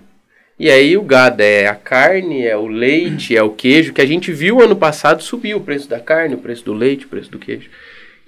E 0.58 0.70
aí 0.70 0.96
o 0.96 1.02
gado 1.02 1.42
é 1.42 1.66
a 1.66 1.74
carne, 1.74 2.44
é 2.44 2.56
o 2.56 2.66
leite, 2.66 3.36
é 3.36 3.42
o 3.42 3.50
queijo, 3.50 3.92
que 3.92 4.00
a 4.00 4.06
gente 4.06 4.32
viu 4.32 4.60
ano 4.60 4.74
passado 4.74 5.22
subir 5.22 5.54
o 5.54 5.60
preço 5.60 5.88
da 5.88 6.00
carne, 6.00 6.34
o 6.34 6.38
preço 6.38 6.64
do 6.64 6.72
leite, 6.72 7.06
o 7.06 7.08
preço 7.08 7.30
do 7.30 7.38
queijo. 7.38 7.70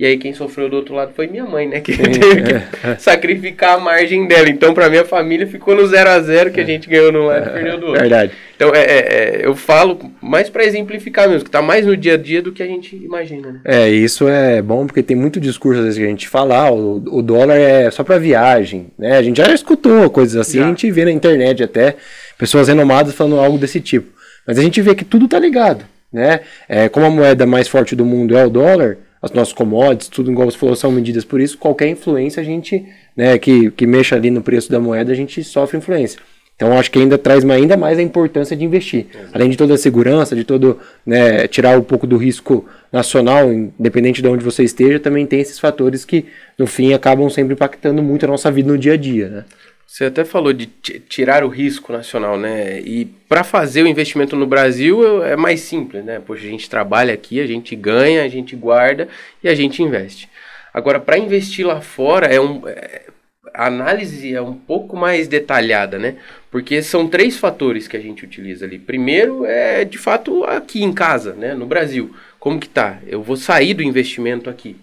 E 0.00 0.06
aí 0.06 0.16
quem 0.16 0.32
sofreu 0.32 0.66
do 0.70 0.76
outro 0.76 0.94
lado 0.94 1.12
foi 1.14 1.26
minha 1.26 1.44
mãe, 1.44 1.68
né? 1.68 1.78
Que 1.78 1.92
Sim, 1.92 2.04
teve 2.18 2.42
que 2.42 2.54
é. 2.54 2.96
sacrificar 2.96 3.74
a 3.74 3.78
margem 3.78 4.26
dela. 4.26 4.48
Então, 4.48 4.72
para 4.72 4.88
minha 4.88 5.04
família, 5.04 5.46
ficou 5.46 5.76
no 5.76 5.86
0 5.86 6.08
a 6.08 6.18
0 6.20 6.50
que 6.52 6.58
a 6.58 6.62
é. 6.62 6.66
gente 6.66 6.88
ganhou 6.88 7.12
num 7.12 7.26
lado 7.26 7.50
e 7.50 7.52
perdeu 7.52 7.78
do 7.78 7.86
outro. 7.88 8.00
Verdade. 8.00 8.32
Então, 8.56 8.74
é, 8.74 8.80
é, 8.80 8.98
é 8.98 9.40
eu 9.44 9.54
falo 9.54 10.00
mais 10.22 10.48
para 10.48 10.64
exemplificar 10.64 11.28
mesmo, 11.28 11.44
que 11.44 11.50
tá 11.50 11.60
mais 11.60 11.84
no 11.84 11.94
dia 11.98 12.14
a 12.14 12.16
dia 12.16 12.40
do 12.40 12.50
que 12.50 12.62
a 12.62 12.66
gente 12.66 12.96
imagina, 12.96 13.52
né? 13.52 13.60
É, 13.62 13.90
isso 13.90 14.26
é 14.26 14.62
bom 14.62 14.86
porque 14.86 15.02
tem 15.02 15.14
muito 15.14 15.38
discurso 15.38 15.80
às 15.80 15.84
vezes 15.84 15.98
que 15.98 16.06
a 16.06 16.08
gente 16.08 16.28
fala, 16.30 16.56
ah, 16.56 16.72
o, 16.72 16.96
o 17.18 17.20
dólar 17.20 17.58
é 17.58 17.90
só 17.90 18.02
para 18.02 18.16
viagem, 18.16 18.86
né? 18.98 19.18
A 19.18 19.22
gente 19.22 19.36
já 19.36 19.52
escutou 19.52 20.08
coisas 20.08 20.34
assim, 20.34 20.60
já. 20.60 20.64
a 20.64 20.68
gente 20.68 20.90
vê 20.90 21.04
na 21.04 21.12
internet 21.12 21.62
até 21.62 21.96
pessoas 22.38 22.68
renomadas 22.68 23.12
falando 23.12 23.38
algo 23.38 23.58
desse 23.58 23.82
tipo. 23.82 24.08
Mas 24.46 24.58
a 24.58 24.62
gente 24.62 24.80
vê 24.80 24.94
que 24.94 25.04
tudo 25.04 25.28
tá 25.28 25.38
ligado, 25.38 25.84
né? 26.10 26.40
É, 26.66 26.88
como 26.88 27.04
a 27.04 27.10
moeda 27.10 27.44
mais 27.44 27.68
forte 27.68 27.94
do 27.94 28.06
mundo 28.06 28.34
é 28.34 28.46
o 28.46 28.48
dólar, 28.48 28.96
as 29.22 29.30
nossas 29.32 29.52
commodities, 29.52 30.08
tudo 30.08 30.30
igual 30.30 30.50
você 30.50 30.56
falou, 30.56 30.74
são 30.74 30.90
medidas 30.90 31.24
por 31.24 31.40
isso, 31.40 31.58
qualquer 31.58 31.88
influência 31.88 32.40
a 32.40 32.44
gente, 32.44 32.84
né, 33.16 33.38
que, 33.38 33.70
que 33.70 33.86
mexa 33.86 34.16
ali 34.16 34.30
no 34.30 34.42
preço 34.42 34.70
da 34.70 34.80
moeda, 34.80 35.12
a 35.12 35.14
gente 35.14 35.44
sofre 35.44 35.76
influência. 35.78 36.18
Então 36.60 36.78
acho 36.78 36.90
que 36.90 36.98
ainda 36.98 37.16
traz 37.16 37.42
ainda 37.48 37.74
mais 37.74 37.98
a 37.98 38.02
importância 38.02 38.54
de 38.54 38.62
investir. 38.62 39.06
Além 39.32 39.48
de 39.48 39.56
toda 39.56 39.72
a 39.72 39.78
segurança, 39.78 40.36
de 40.36 40.44
todo, 40.44 40.78
né, 41.06 41.48
tirar 41.48 41.78
um 41.78 41.82
pouco 41.82 42.06
do 42.06 42.18
risco 42.18 42.66
nacional, 42.92 43.50
independente 43.50 44.20
de 44.20 44.28
onde 44.28 44.44
você 44.44 44.62
esteja, 44.62 45.00
também 45.00 45.24
tem 45.24 45.40
esses 45.40 45.58
fatores 45.58 46.04
que, 46.04 46.26
no 46.58 46.66
fim, 46.66 46.92
acabam 46.92 47.30
sempre 47.30 47.54
impactando 47.54 48.02
muito 48.02 48.26
a 48.26 48.28
nossa 48.28 48.50
vida 48.50 48.70
no 48.70 48.76
dia 48.76 48.92
a 48.92 48.96
dia, 48.98 49.28
né? 49.30 49.44
Você 49.90 50.04
até 50.04 50.24
falou 50.24 50.52
de 50.52 50.66
tirar 50.66 51.42
o 51.42 51.48
risco 51.48 51.92
nacional, 51.92 52.38
né? 52.38 52.78
E 52.78 53.06
para 53.28 53.42
fazer 53.42 53.82
o 53.82 53.88
investimento 53.88 54.36
no 54.36 54.46
Brasil 54.46 55.24
é 55.24 55.34
mais 55.34 55.62
simples, 55.62 56.04
né? 56.04 56.22
Poxa, 56.24 56.46
a 56.46 56.48
gente 56.48 56.70
trabalha 56.70 57.12
aqui, 57.12 57.40
a 57.40 57.46
gente 57.46 57.74
ganha, 57.74 58.22
a 58.22 58.28
gente 58.28 58.54
guarda 58.54 59.08
e 59.42 59.48
a 59.48 59.54
gente 59.54 59.82
investe. 59.82 60.28
Agora, 60.72 61.00
para 61.00 61.18
investir 61.18 61.66
lá 61.66 61.80
fora, 61.80 62.28
é 62.28 62.40
um, 62.40 62.68
é, 62.68 63.06
a 63.52 63.66
análise 63.66 64.32
é 64.32 64.40
um 64.40 64.54
pouco 64.54 64.96
mais 64.96 65.26
detalhada, 65.26 65.98
né? 65.98 66.14
Porque 66.52 66.84
são 66.84 67.08
três 67.08 67.36
fatores 67.36 67.88
que 67.88 67.96
a 67.96 68.00
gente 68.00 68.24
utiliza 68.24 68.66
ali. 68.66 68.78
Primeiro 68.78 69.44
é, 69.44 69.84
de 69.84 69.98
fato, 69.98 70.44
aqui 70.44 70.84
em 70.84 70.92
casa, 70.92 71.32
né? 71.32 71.52
No 71.52 71.66
Brasil. 71.66 72.14
Como 72.38 72.60
que 72.60 72.68
tá? 72.68 73.00
Eu 73.08 73.24
vou 73.24 73.36
sair 73.36 73.74
do 73.74 73.82
investimento 73.82 74.48
aqui. 74.48 74.76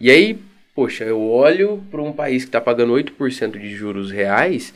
E 0.00 0.10
aí, 0.10 0.38
poxa, 0.74 1.04
eu 1.04 1.20
olho 1.20 1.82
para 1.90 2.02
um 2.02 2.12
país 2.12 2.42
que 2.42 2.48
está 2.48 2.60
pagando 2.60 2.92
8% 2.92 3.58
de 3.58 3.74
juros 3.74 4.10
reais, 4.10 4.74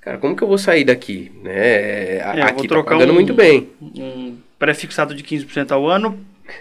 cara, 0.00 0.18
como 0.18 0.34
que 0.34 0.42
eu 0.42 0.48
vou 0.48 0.58
sair 0.58 0.84
daqui? 0.84 1.30
Né? 1.42 2.16
É, 2.16 2.22
aqui 2.42 2.62
está 2.62 2.82
pagando 2.82 3.10
um, 3.10 3.14
muito 3.14 3.34
bem. 3.34 3.68
Um 3.80 4.38
pré-fixado 4.58 5.14
de 5.14 5.22
15% 5.22 5.70
ao 5.70 5.86
ano 5.86 6.18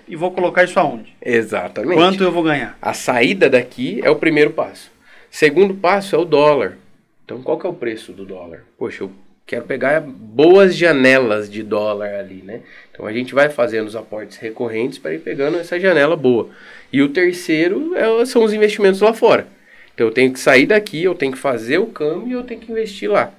e 0.07 0.15
vou 0.15 0.31
colocar 0.31 0.63
isso 0.63 0.79
aonde? 0.79 1.15
Exatamente. 1.21 1.95
Quanto 1.95 2.23
eu 2.23 2.31
vou 2.31 2.43
ganhar? 2.43 2.77
A 2.81 2.93
saída 2.93 3.49
daqui 3.49 4.01
é 4.03 4.09
o 4.09 4.15
primeiro 4.15 4.51
passo. 4.51 4.91
Segundo 5.31 5.73
passo 5.73 6.15
é 6.15 6.19
o 6.19 6.25
dólar. 6.25 6.77
Então, 7.23 7.41
qual 7.41 7.59
que 7.59 7.65
é 7.65 7.69
o 7.69 7.73
preço 7.73 8.13
do 8.13 8.25
dólar? 8.25 8.63
Poxa, 8.77 9.03
eu 9.03 9.11
quero 9.47 9.63
pegar 9.63 10.01
boas 10.01 10.75
janelas 10.75 11.49
de 11.49 11.63
dólar 11.63 12.13
ali, 12.15 12.43
né? 12.43 12.59
Então 12.91 13.07
a 13.07 13.13
gente 13.13 13.33
vai 13.33 13.47
fazendo 13.47 13.87
os 13.87 13.95
aportes 13.95 14.37
recorrentes 14.37 14.99
para 14.99 15.13
ir 15.13 15.19
pegando 15.19 15.57
essa 15.57 15.79
janela 15.79 16.17
boa. 16.17 16.49
E 16.91 17.01
o 17.01 17.07
terceiro 17.07 17.95
é, 17.95 18.25
são 18.25 18.43
os 18.43 18.53
investimentos 18.53 18.99
lá 18.99 19.13
fora. 19.13 19.47
Então 19.93 20.05
eu 20.05 20.11
tenho 20.11 20.33
que 20.33 20.39
sair 20.39 20.65
daqui, 20.65 21.01
eu 21.01 21.15
tenho 21.15 21.31
que 21.31 21.37
fazer 21.37 21.77
o 21.77 21.87
câmbio 21.87 22.27
e 22.27 22.31
eu 22.33 22.43
tenho 22.43 22.59
que 22.59 22.71
investir 22.71 23.09
lá. 23.09 23.33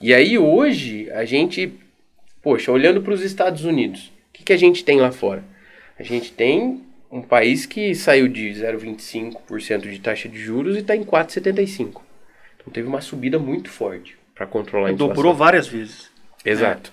E 0.00 0.14
aí 0.14 0.38
hoje 0.38 1.10
a 1.10 1.24
gente, 1.24 1.72
poxa, 2.40 2.70
olhando 2.70 3.02
para 3.02 3.12
os 3.12 3.22
Estados 3.22 3.64
Unidos, 3.64 4.12
o 4.30 4.34
que, 4.34 4.44
que 4.44 4.52
a 4.52 4.56
gente 4.56 4.84
tem 4.84 5.00
lá 5.00 5.10
fora? 5.10 5.42
A 5.98 6.04
gente 6.04 6.32
tem 6.32 6.82
um 7.10 7.20
país 7.20 7.66
que 7.66 7.96
saiu 7.96 8.28
de 8.28 8.48
0,25% 8.50 9.90
de 9.90 9.98
taxa 9.98 10.28
de 10.28 10.38
juros 10.38 10.76
e 10.76 10.80
está 10.80 10.94
em 10.94 11.02
4,75%. 11.02 12.00
Então 12.60 12.72
teve 12.72 12.86
uma 12.86 13.00
subida 13.00 13.40
muito 13.40 13.68
forte 13.70 14.17
para 14.38 14.46
controlar 14.46 14.90
a 14.90 14.92
inflação. 14.92 15.08
Dobrou 15.08 15.34
várias 15.34 15.66
vezes. 15.66 16.08
Exato. 16.44 16.92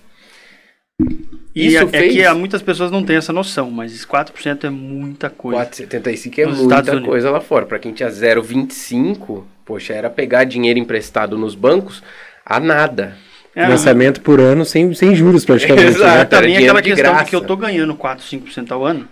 E 1.54 1.68
Isso 1.68 1.78
é, 1.78 1.86
fez... 1.86 2.16
é 2.16 2.28
que 2.28 2.34
muitas 2.34 2.60
pessoas 2.60 2.90
não 2.90 3.04
têm 3.04 3.16
essa 3.16 3.32
noção, 3.32 3.70
mas 3.70 4.04
4% 4.04 4.64
é 4.64 4.70
muita 4.70 5.30
coisa. 5.30 5.64
4,75 5.64 6.38
é 6.38 6.46
muita 6.46 7.00
coisa 7.00 7.30
lá 7.30 7.40
fora. 7.40 7.64
Para 7.64 7.78
quem 7.78 7.92
tinha 7.92 8.08
0,25, 8.08 9.44
poxa, 9.64 9.94
era 9.94 10.10
pegar 10.10 10.44
dinheiro 10.44 10.78
emprestado 10.78 11.38
nos 11.38 11.54
bancos 11.54 12.02
a 12.44 12.58
nada. 12.58 13.16
É, 13.54 13.62
Financiamento 13.64 14.20
por 14.20 14.40
ano 14.40 14.64
sem, 14.64 14.92
sem 14.92 15.14
juros 15.14 15.44
praticamente. 15.44 15.86
Exato. 15.86 16.18
Né? 16.18 16.24
Também 16.24 16.56
aquela 16.56 16.82
questão 16.82 17.12
graça. 17.12 17.24
de 17.24 17.30
que 17.30 17.36
eu 17.36 17.40
tô 17.42 17.56
ganhando 17.56 17.94
4, 17.94 18.24
5% 18.24 18.72
ao 18.72 18.84
ano 18.84 19.08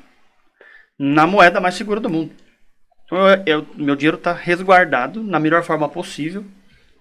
na 0.99 1.27
moeda 1.27 1.61
mais 1.61 1.77
segura 1.77 2.01
do 2.01 2.11
mundo. 2.11 2.33
Então, 3.05 3.29
eu, 3.29 3.43
eu, 3.47 3.67
meu 3.77 3.97
dinheiro 3.97 4.17
está 4.17 4.33
resguardado 4.33 5.23
na 5.23 5.39
melhor 5.39 5.63
forma 5.63 5.89
possível 5.89 6.45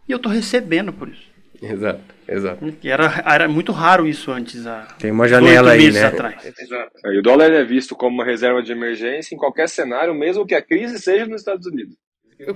e 0.08 0.12
eu 0.12 0.18
estou 0.18 0.32
recebendo 0.32 0.92
por 0.92 1.08
isso. 1.08 1.34
Exato, 1.62 2.02
exato. 2.28 2.74
E 2.84 2.90
era, 2.90 3.24
era 3.26 3.48
muito 3.48 3.72
raro 3.72 4.06
isso 4.06 4.32
antes. 4.32 4.68
Há 4.68 4.82
Tem 5.00 5.12
uma 5.12 5.28
janela 5.28 5.72
aí, 5.72 5.92
né? 5.92 6.04
Atrás. 6.04 6.36
Exato. 6.60 6.92
E 7.06 7.20
o 7.20 7.22
dólar 7.22 7.52
é 7.52 7.64
visto 7.64 7.96
como 7.96 8.16
uma 8.16 8.26
reserva 8.26 8.62
de 8.62 8.72
emergência 8.72 9.34
em 9.34 9.38
qualquer 9.38 9.70
cenário, 9.70 10.14
mesmo 10.14 10.46
que 10.46 10.56
a 10.56 10.62
crise 10.62 11.00
seja 11.00 11.26
nos 11.26 11.42
Estados 11.42 11.66
Unidos. 11.66 11.96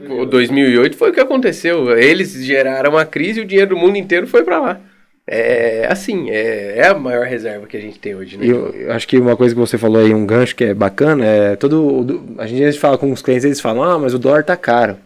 O 0.09 0.25
2008 0.25 0.97
foi 0.97 1.11
o 1.11 1.13
que 1.13 1.19
aconteceu. 1.21 1.97
Eles 1.97 2.33
geraram 2.43 2.97
a 2.97 3.05
crise 3.05 3.39
e 3.39 3.43
o 3.43 3.45
dinheiro 3.45 3.69
do 3.69 3.77
mundo 3.77 3.97
inteiro 3.97 4.27
foi 4.27 4.43
para 4.43 4.59
lá. 4.59 4.81
É 5.29 5.87
assim, 5.89 6.29
é, 6.29 6.79
é, 6.79 6.87
a 6.87 6.93
maior 6.93 7.25
reserva 7.25 7.67
que 7.67 7.75
a 7.75 7.81
gente 7.81 7.99
tem 7.99 8.15
hoje, 8.15 8.37
né? 8.37 8.45
Eu, 8.45 8.73
eu, 8.73 8.91
acho 8.93 9.05
que 9.05 9.17
uma 9.17 9.35
coisa 9.35 9.53
que 9.53 9.59
você 9.59 9.77
falou 9.77 10.01
aí, 10.01 10.13
um 10.13 10.25
gancho 10.25 10.55
que 10.55 10.63
é 10.63 10.73
bacana, 10.73 11.25
é 11.25 11.55
todo. 11.57 12.35
A 12.37 12.47
gente 12.47 12.79
fala 12.79 12.97
com 12.97 13.11
os 13.11 13.21
clientes, 13.21 13.43
eles 13.43 13.59
falam, 13.59 13.83
ah, 13.83 13.99
mas 13.99 14.13
o 14.13 14.19
dólar 14.19 14.43
tá 14.45 14.55
caro. 14.55 14.97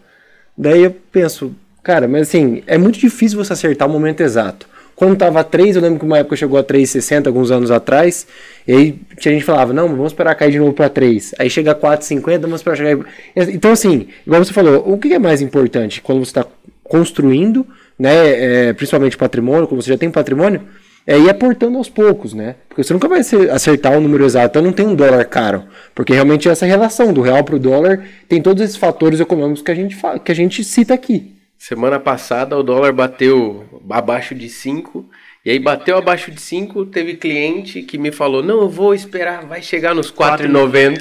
Daí 0.56 0.84
eu 0.84 0.92
penso, 1.10 1.52
cara, 1.82 2.06
mas 2.06 2.28
assim, 2.28 2.62
é 2.66 2.78
muito 2.78 2.98
difícil 2.98 3.42
você 3.42 3.52
acertar 3.52 3.88
o 3.88 3.90
momento 3.90 4.20
exato. 4.20 4.66
Quando 4.94 5.16
tava 5.16 5.42
3, 5.42 5.76
eu 5.76 5.82
lembro 5.82 5.98
que 5.98 6.04
uma 6.04 6.18
época 6.18 6.36
chegou 6.36 6.58
a 6.58 6.62
3,60 6.62 7.26
alguns 7.26 7.50
anos 7.50 7.70
atrás, 7.70 8.26
e 8.68 8.72
aí 8.72 9.00
a 9.16 9.28
gente 9.30 9.44
falava, 9.44 9.72
não, 9.72 9.88
vamos 9.88 10.12
esperar 10.12 10.34
cair 10.34 10.52
de 10.52 10.58
novo 10.58 10.72
para 10.72 10.88
3. 10.88 11.34
Aí 11.38 11.48
chega 11.48 11.72
a 11.72 11.74
4,50, 11.74 12.40
vamos 12.42 12.60
esperar 12.60 12.76
chegar. 12.76 13.04
Então, 13.34 13.72
assim, 13.72 14.06
igual 14.26 14.44
você 14.44 14.52
falou, 14.52 14.84
o 14.86 14.98
que 14.98 15.12
é 15.12 15.18
mais 15.18 15.40
importante 15.40 16.00
quando 16.02 16.24
você 16.24 16.30
está 16.30 16.46
construindo 16.84 17.66
né, 17.98 18.68
é, 18.68 18.72
principalmente 18.72 19.16
patrimônio, 19.16 19.66
como 19.66 19.80
você 19.80 19.90
já 19.90 19.98
tem 19.98 20.10
patrimônio, 20.10 20.62
é 21.06 21.18
ir 21.18 21.30
aportando 21.30 21.78
aos 21.78 21.88
poucos, 21.88 22.32
né? 22.32 22.56
Porque 22.68 22.82
você 22.82 22.92
nunca 22.92 23.08
vai 23.08 23.20
acertar 23.50 23.96
o 23.96 24.00
número 24.00 24.24
exato, 24.24 24.46
então 24.46 24.62
não 24.62 24.72
tem 24.72 24.86
um 24.86 24.94
dólar 24.94 25.24
caro. 25.24 25.64
Porque 25.94 26.12
realmente 26.12 26.48
essa 26.48 26.64
relação 26.64 27.12
do 27.12 27.20
real 27.20 27.42
para 27.42 27.56
o 27.56 27.58
dólar 27.58 28.04
tem 28.28 28.40
todos 28.40 28.62
esses 28.62 28.76
fatores 28.76 29.18
econômicos 29.18 29.62
que 29.62 29.70
a 29.70 29.74
gente, 29.74 29.96
que 30.24 30.32
a 30.32 30.34
gente 30.34 30.62
cita 30.62 30.94
aqui. 30.94 31.31
Semana 31.62 32.00
passada 32.00 32.58
o 32.58 32.62
dólar 32.64 32.92
bateu 32.92 33.80
abaixo 33.88 34.34
de 34.34 34.48
5 34.48 35.08
e 35.44 35.50
aí 35.52 35.60
bateu 35.60 35.96
abaixo 35.96 36.32
de 36.32 36.40
5, 36.40 36.86
teve 36.86 37.14
cliente 37.14 37.82
que 37.82 37.96
me 37.96 38.10
falou, 38.10 38.42
não, 38.42 38.62
eu 38.62 38.68
vou 38.68 38.92
esperar, 38.92 39.46
vai 39.46 39.62
chegar 39.62 39.94
nos 39.94 40.12
4,90. 40.12 40.98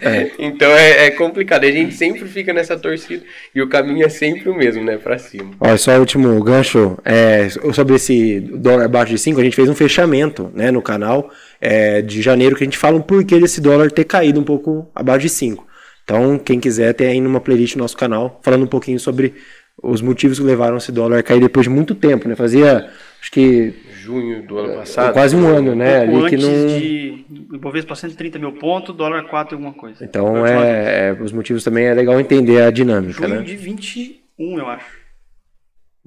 é. 0.00 0.32
Então 0.44 0.68
é, 0.68 1.06
é, 1.06 1.10
complicado, 1.12 1.62
a 1.62 1.70
gente 1.70 1.94
sempre 1.94 2.26
fica 2.26 2.52
nessa 2.52 2.76
torcida 2.76 3.22
e 3.54 3.62
o 3.62 3.68
caminho 3.68 4.04
é 4.04 4.08
sempre 4.08 4.48
o 4.48 4.54
mesmo, 4.54 4.82
né, 4.82 4.96
para 4.96 5.16
cima. 5.16 5.52
Olha, 5.60 5.78
só 5.78 5.96
o 5.96 6.00
último 6.00 6.42
gancho, 6.42 6.98
é, 7.04 7.48
sobre 7.72 7.94
esse 7.94 8.40
dólar 8.40 8.86
abaixo 8.86 9.12
de 9.12 9.18
5, 9.20 9.40
a 9.40 9.44
gente 9.44 9.54
fez 9.54 9.68
um 9.68 9.76
fechamento, 9.76 10.50
né, 10.56 10.72
no 10.72 10.82
canal 10.82 11.30
é, 11.60 12.02
de 12.02 12.20
janeiro, 12.20 12.56
que 12.56 12.64
a 12.64 12.66
gente 12.66 12.76
fala 12.78 12.96
um 12.96 13.00
porquê 13.00 13.38
desse 13.38 13.60
dólar 13.60 13.92
ter 13.92 14.02
caído 14.02 14.40
um 14.40 14.44
pouco 14.44 14.90
abaixo 14.92 15.20
de 15.20 15.28
5. 15.28 15.68
Então, 16.08 16.38
quem 16.38 16.58
quiser, 16.58 16.94
tem 16.94 17.06
aí 17.06 17.20
numa 17.20 17.38
playlist 17.38 17.76
no 17.76 17.82
nosso 17.82 17.94
canal, 17.94 18.40
falando 18.42 18.62
um 18.62 18.66
pouquinho 18.66 18.98
sobre 18.98 19.34
os 19.82 20.00
motivos 20.00 20.38
que 20.38 20.44
levaram 20.44 20.76
esse 20.76 20.92
dólar 20.92 21.18
a 21.18 21.22
cair 21.22 21.40
depois 21.40 21.64
de 21.64 21.70
muito 21.70 21.94
tempo, 21.94 22.28
né, 22.28 22.34
fazia 22.34 22.90
acho 23.20 23.30
que 23.30 23.74
junho 24.08 24.42
do 24.42 24.58
ano 24.58 24.74
passado. 24.76 25.12
Quase 25.12 25.36
um 25.36 25.46
ano, 25.46 25.74
né? 25.74 26.06
Um 26.06 26.24
ali 26.24 26.30
que 26.30 26.36
não. 26.36 26.48
De 26.48 27.24
Ibovespa 27.52 27.94
130 27.94 28.38
mil 28.38 28.52
pontos, 28.52 28.96
dólar 28.96 29.24
4 29.24 29.56
alguma 29.56 29.74
coisa. 29.74 30.02
Então 30.02 30.46
é, 30.46 31.08
é, 31.08 31.12
os 31.12 31.30
motivos 31.30 31.62
também 31.62 31.84
é 31.84 31.94
legal 31.94 32.18
entender 32.18 32.62
a 32.62 32.70
dinâmica, 32.70 33.26
junho 33.26 33.40
né? 33.40 33.42
de 33.42 33.56
21, 33.56 34.58
eu 34.58 34.66
acho. 34.66 34.98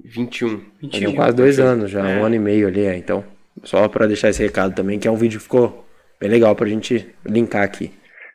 21. 0.04 0.60
21. 0.80 1.14
quase 1.14 1.36
dois 1.36 1.60
anos 1.60 1.90
já, 1.90 2.08
é. 2.08 2.18
um 2.18 2.24
ano 2.24 2.34
e 2.34 2.38
meio 2.40 2.66
ali, 2.66 2.84
é. 2.84 2.96
Então, 2.96 3.24
só 3.62 3.86
para 3.86 4.08
deixar 4.08 4.30
esse 4.30 4.42
recado 4.42 4.74
também, 4.74 4.98
que 4.98 5.06
é 5.06 5.10
um 5.10 5.16
vídeo 5.16 5.38
que 5.38 5.44
ficou 5.44 5.86
bem 6.20 6.28
legal 6.28 6.56
pra 6.56 6.68
gente 6.68 7.06
linkar 7.24 7.62
aqui. 7.62 7.92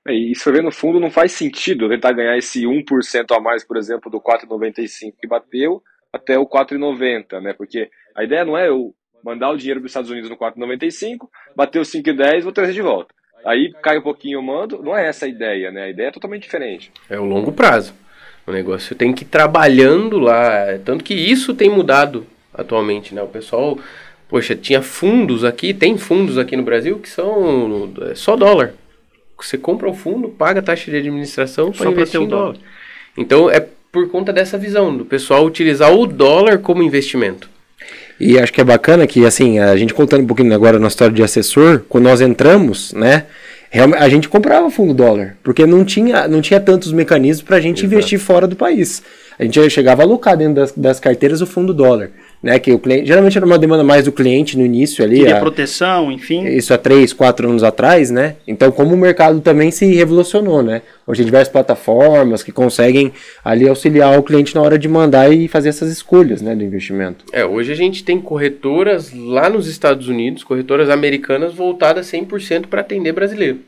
É, 0.08 0.14
e 0.14 0.34
se 0.34 0.42
for 0.42 0.54
ver 0.54 0.64
no 0.64 0.72
fundo, 0.72 1.02
não 1.02 1.12
faz 1.12 1.34
sentido 1.34 1.90
tentar 1.90 2.14
ganhar 2.14 2.38
esse 2.38 2.64
1% 2.64 3.36
a 3.36 3.42
mais, 3.42 3.66
por 3.66 3.76
exemplo, 3.76 4.10
do 4.10 4.22
4,95 4.22 5.14
que 5.20 5.28
bateu 5.28 5.84
até 6.14 6.40
o 6.40 6.48
4,90, 6.48 7.42
né? 7.42 7.54
Porque 7.54 7.90
a 8.16 8.24
ideia 8.24 8.46
não 8.46 8.58
é 8.58 8.70
eu 8.70 8.96
mandar 9.22 9.52
o 9.52 9.58
dinheiro 9.58 9.82
para 9.82 9.88
os 9.88 9.92
Estados 9.92 10.10
Unidos 10.10 10.30
no 10.30 10.38
4,95, 10.38 11.28
bater 11.54 11.80
os 11.80 11.92
5,10 11.92 12.44
vou 12.44 12.54
trazer 12.54 12.72
de 12.72 12.82
volta. 12.82 13.14
Aí 13.46 13.74
cai 13.84 13.98
um 13.98 14.02
pouquinho 14.02 14.38
eu 14.38 14.42
mando, 14.42 14.82
não 14.82 14.98
é 14.98 15.08
essa 15.08 15.26
a 15.26 15.30
ideia, 15.30 15.72
né? 15.72 15.84
A 15.84 15.90
ideia 15.90 16.08
é 16.08 16.12
totalmente 16.12 16.44
diferente. 16.44 16.90
É 17.10 17.20
o 17.20 17.26
longo 17.26 17.52
prazo. 17.52 17.94
O 18.46 18.52
negócio 18.52 18.96
tem 18.96 19.14
que 19.14 19.24
ir 19.24 19.28
trabalhando 19.28 20.20
lá. 20.20 20.80
Tanto 20.86 21.04
que 21.04 21.14
isso 21.14 21.54
tem 21.54 21.70
mudado 21.70 22.26
atualmente, 22.54 23.14
né? 23.14 23.22
O 23.22 23.28
pessoal, 23.28 23.78
poxa, 24.30 24.56
tinha 24.56 24.82
fundos 24.82 25.44
aqui, 25.44 25.74
tem 25.74 25.98
fundos 25.98 26.38
aqui 26.38 26.56
no 26.56 26.64
Brasil 26.64 26.98
que 26.98 27.10
são 27.10 27.94
é 28.10 28.16
só 28.16 28.38
dólar. 28.38 28.74
Você 29.40 29.58
compra 29.58 29.90
o 29.90 29.94
fundo, 29.94 30.30
paga 30.30 30.60
a 30.60 30.64
taxa 30.64 30.90
de 30.90 30.98
administração 30.98 31.72
para 31.72 31.90
investir 31.90 32.22
em 32.22 32.28
dólar. 32.28 32.54
dólar. 32.54 32.58
Então 33.18 33.50
é 33.50 33.66
por 33.92 34.10
conta 34.10 34.34
dessa 34.34 34.58
visão 34.58 34.96
do 34.96 35.06
pessoal 35.06 35.46
utilizar 35.46 35.94
o 35.94 36.06
dólar 36.06 36.60
como 36.60 36.84
investimento. 36.84 37.50
E 38.20 38.38
acho 38.40 38.52
que 38.52 38.60
é 38.60 38.64
bacana 38.64 39.06
que, 39.06 39.26
assim, 39.26 39.60
a 39.60 39.76
gente 39.78 39.94
contando 39.94 40.24
um 40.24 40.28
pouquinho 40.28 40.54
agora 40.54 40.80
na 40.80 40.88
história 40.88 41.14
de 41.14 41.22
assessor, 41.22 41.84
quando 41.88 42.06
nós 42.06 42.20
entramos, 42.20 42.92
né, 42.94 43.26
a 43.98 44.10
gente 44.10 44.28
comprava 44.28 44.72
fundo 44.72 44.94
dólar, 44.94 45.38
porque 45.44 45.66
não 45.66 45.86
tinha, 45.86 46.28
não 46.28 46.42
tinha 46.42 46.60
tantos 46.60 46.92
mecanismos 46.92 47.44
para 47.44 47.58
a 47.58 47.62
gente 47.62 47.80
Exato. 47.80 47.94
investir 47.94 48.20
fora 48.20 48.48
do 48.48 48.56
país. 48.56 49.04
A 49.38 49.44
gente 49.44 49.70
chegava 49.70 50.02
a 50.02 50.06
alocar 50.06 50.36
dentro 50.36 50.56
das, 50.56 50.72
das 50.72 51.00
carteiras 51.00 51.42
o 51.42 51.46
fundo 51.46 51.74
dólar 51.74 52.10
né? 52.42 52.60
Que 52.60 52.72
o 52.72 52.80
cliente, 52.80 53.08
geralmente 53.08 53.38
era 53.38 53.46
uma 53.46 53.58
demanda 53.58 53.84
mais 53.84 54.06
do 54.06 54.12
cliente 54.12 54.58
no 54.58 54.66
início 54.66 55.04
ali. 55.04 55.20
Queria 55.20 55.38
a, 55.38 55.40
proteção, 55.40 56.12
enfim. 56.12 56.46
Isso 56.46 56.74
há 56.74 56.78
três, 56.78 57.14
quatro 57.14 57.50
anos 57.50 57.64
atrás, 57.64 58.12
né? 58.12 58.36
Então, 58.48 58.72
como 58.72 58.94
o 58.94 58.98
mercado 58.98 59.42
também 59.42 59.72
se 59.72 59.86
revolucionou, 59.86 60.62
né? 60.62 60.82
Hoje 61.06 61.20
tem 61.20 61.26
diversas 61.26 61.52
plataformas 61.52 62.44
que 62.44 62.52
conseguem 62.52 63.14
ali 63.44 63.68
auxiliar 63.68 64.18
o 64.20 64.24
cliente 64.24 64.54
na 64.54 64.62
hora 64.62 64.78
de 64.78 64.88
mandar 64.88 65.32
e 65.32 65.48
fazer 65.48 65.70
essas 65.70 65.92
escolhas, 65.92 66.42
né, 66.42 66.56
do 66.56 66.64
investimento. 66.64 67.26
É, 67.32 67.46
hoje 67.46 67.72
a 67.72 67.76
gente 67.76 68.04
tem 68.04 68.20
corretoras 68.20 69.14
lá 69.14 69.50
nos 69.50 69.68
Estados 69.68 70.08
Unidos, 70.08 70.44
corretoras 70.44 70.90
americanas 70.90 71.54
voltadas 71.54 72.12
100% 72.12 72.68
para 72.68 72.82
atender 72.82 73.14
brasileiro. 73.14 73.60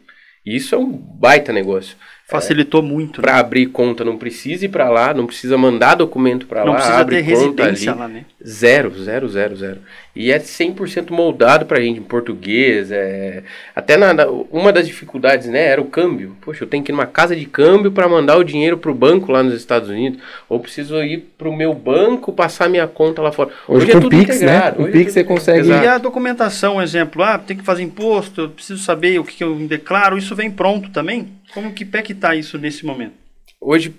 Isso 0.45 0.73
é 0.75 0.77
um 0.77 0.91
baita 0.91 1.53
negócio. 1.53 1.95
Facilitou 2.29 2.82
é, 2.82 2.86
muito. 2.86 3.21
Para 3.21 3.34
né? 3.34 3.39
abrir 3.39 3.65
conta 3.67 4.05
não 4.05 4.15
precisa 4.15 4.65
ir 4.65 4.69
para 4.69 4.88
lá, 4.88 5.13
não 5.13 5.25
precisa 5.25 5.58
mandar 5.58 5.95
documento 5.95 6.45
para 6.45 6.60
lá. 6.60 6.65
Não 6.67 6.73
precisa 6.75 6.97
abre 6.97 7.15
ter 7.17 7.21
residência 7.21 7.91
ali, 7.91 7.99
lá, 7.99 8.08
né? 8.08 8.25
Zero, 8.45 8.91
zero, 9.04 9.28
zero, 9.28 9.56
zero. 9.58 9.80
E 10.15 10.32
é 10.32 10.39
100% 10.39 11.12
moldado 11.12 11.65
para 11.65 11.82
gente 11.82 11.99
em 11.99 12.04
português. 12.04 12.89
É... 12.89 13.43
Até 13.75 13.97
na, 13.97 14.13
na, 14.13 14.28
uma 14.28 14.71
das 14.71 14.88
dificuldades 14.88 15.47
né, 15.47 15.65
era 15.65 15.82
o 15.82 15.86
câmbio. 15.86 16.38
Poxa, 16.39 16.63
eu 16.63 16.67
tenho 16.67 16.82
que 16.82 16.89
ir 16.89 16.93
numa 16.93 17.06
casa 17.06 17.36
de 17.36 17.45
câmbio 17.45 17.91
para 17.91 18.08
mandar 18.08 18.38
o 18.38 18.43
dinheiro 18.43 18.78
para 18.78 18.91
o 18.91 18.95
banco 18.95 19.30
lá 19.30 19.43
nos 19.43 19.54
Estados 19.54 19.89
Unidos. 19.89 20.21
Ou 20.47 20.58
preciso 20.58 21.04
ir 21.04 21.30
para 21.38 21.49
o 21.49 21.56
meu 21.56 21.73
banco 21.73 22.32
passar 22.32 22.69
minha 22.69 22.88
conta 22.88 23.21
lá 23.21 23.32
fora. 23.32 23.49
Hoje, 23.67 23.88
Hoje 23.88 23.91
é 23.91 23.99
tudo 23.99 24.10
Pix, 24.10 24.28
né? 24.28 24.36
integrado. 24.36 24.82
Né? 24.84 24.89
O 24.89 24.91
Pix 24.91 25.13
você 25.13 25.23
consegue. 25.25 25.67
E 25.67 25.73
a 25.73 25.97
documentação, 25.97 26.82
exemplo, 26.82 27.21
ah, 27.21 27.38
tem 27.38 27.58
que 27.58 27.63
fazer 27.63 27.84
imposto, 27.84 28.41
eu 28.41 28.49
preciso 28.49 28.82
saber 28.82 29.19
o 29.19 29.23
que, 29.25 29.36
que 29.36 29.43
eu 29.43 29.54
declaro. 29.67 30.17
Isso 30.17 30.34
vem 30.34 30.49
pronto 30.49 30.89
também? 30.91 31.28
Como 31.54 31.73
que 31.73 31.84
pé 31.84 32.02
que 32.02 32.13
tá 32.13 32.36
isso 32.36 32.58
nesse 32.58 32.86
momento? 32.86 33.13
Hoje, 33.60 33.93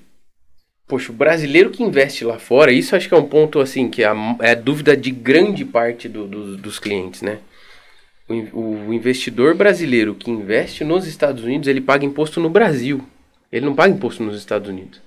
poxa, 0.91 1.13
o 1.13 1.15
brasileiro 1.15 1.71
que 1.71 1.85
investe 1.85 2.25
lá 2.25 2.37
fora, 2.37 2.73
isso 2.73 2.97
acho 2.97 3.09
que 3.09 3.15
é 3.15 3.17
um 3.17 3.29
ponto 3.29 3.61
assim 3.61 3.89
que 3.89 4.03
é 4.03 4.07
a, 4.07 4.55
dúvida 4.57 4.97
de 4.97 5.13
grande 5.13 5.65
parte 5.65 6.09
do, 6.09 6.27
do, 6.27 6.57
dos 6.57 6.81
clientes, 6.81 7.23
né? 7.23 7.39
O, 8.29 8.89
o, 8.89 8.93
investidor 8.93 9.55
brasileiro 9.55 10.17
que 10.17 10.31
investe 10.31 10.83
nos 10.83 11.07
Estados 11.07 11.45
Unidos, 11.45 11.69
ele 11.69 11.81
paga 11.81 12.05
imposto 12.05 12.41
no 12.41 12.51
Brasil. 12.51 13.05
Ele 13.53 13.67
não 13.67 13.75
paga 13.75 13.95
imposto 13.95 14.23
nos 14.23 14.37
Estados 14.37 14.69
Unidos. 14.69 15.01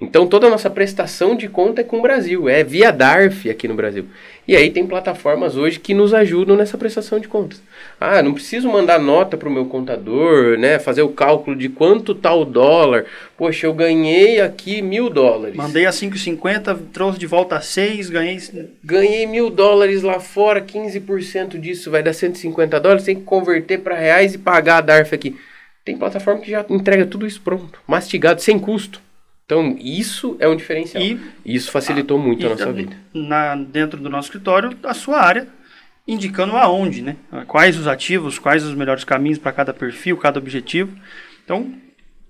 Então 0.00 0.26
toda 0.26 0.46
a 0.46 0.50
nossa 0.50 0.70
prestação 0.70 1.36
de 1.36 1.46
conta 1.46 1.82
é 1.82 1.84
com 1.84 1.98
o 1.98 2.02
Brasil, 2.02 2.48
é 2.48 2.64
via 2.64 2.90
DARF 2.90 3.50
aqui 3.50 3.68
no 3.68 3.74
Brasil. 3.74 4.06
E 4.48 4.56
aí 4.56 4.70
tem 4.70 4.86
plataformas 4.86 5.56
hoje 5.56 5.78
que 5.78 5.92
nos 5.92 6.14
ajudam 6.14 6.56
nessa 6.56 6.78
prestação 6.78 7.20
de 7.20 7.28
contas. 7.28 7.62
Ah, 8.00 8.22
não 8.22 8.32
preciso 8.32 8.66
mandar 8.68 8.98
nota 8.98 9.36
para 9.36 9.48
o 9.48 9.52
meu 9.52 9.66
contador, 9.66 10.58
né? 10.58 10.78
Fazer 10.78 11.02
o 11.02 11.10
cálculo 11.10 11.54
de 11.54 11.68
quanto 11.68 12.14
tá 12.14 12.32
o 12.32 12.46
dólar. 12.46 13.04
Poxa, 13.36 13.66
eu 13.66 13.74
ganhei 13.74 14.40
aqui 14.40 14.80
mil 14.80 15.10
dólares. 15.10 15.54
Mandei 15.54 15.84
a 15.84 15.90
5,50, 15.90 16.78
trouxe 16.94 17.18
de 17.18 17.26
volta 17.26 17.56
a 17.56 17.60
6, 17.60 18.08
ganhei... 18.08 18.38
Ganhei 18.82 19.26
mil 19.26 19.50
dólares 19.50 20.02
lá 20.02 20.18
fora, 20.18 20.62
15% 20.62 21.58
disso 21.60 21.90
vai 21.90 22.02
dar 22.02 22.14
150 22.14 22.80
dólares, 22.80 23.04
tem 23.04 23.16
que 23.16 23.22
converter 23.22 23.80
para 23.80 23.96
reais 23.96 24.34
e 24.34 24.38
pagar 24.38 24.78
a 24.78 24.80
DARF 24.80 25.14
aqui. 25.14 25.36
Tem 25.84 25.96
plataforma 25.96 26.40
que 26.40 26.50
já 26.50 26.64
entrega 26.70 27.04
tudo 27.04 27.26
isso 27.26 27.40
pronto, 27.42 27.78
mastigado, 27.86 28.40
sem 28.40 28.58
custo. 28.58 29.00
Então, 29.50 29.76
isso 29.80 30.36
é 30.38 30.46
um 30.46 30.54
diferencial. 30.54 31.02
E 31.02 31.18
isso 31.44 31.72
facilitou 31.72 32.16
a, 32.16 32.22
muito 32.22 32.46
a 32.46 32.50
nossa 32.50 32.72
vida. 32.72 32.96
Na, 33.12 33.56
dentro 33.56 33.98
do 34.00 34.08
nosso 34.08 34.28
escritório, 34.28 34.78
a 34.84 34.94
sua 34.94 35.20
área, 35.20 35.48
indicando 36.06 36.56
aonde, 36.56 37.02
né? 37.02 37.16
Quais 37.48 37.76
os 37.76 37.88
ativos, 37.88 38.38
quais 38.38 38.64
os 38.64 38.76
melhores 38.76 39.02
caminhos 39.02 39.38
para 39.38 39.50
cada 39.50 39.74
perfil, 39.74 40.16
cada 40.16 40.38
objetivo. 40.38 40.96
Então, 41.44 41.74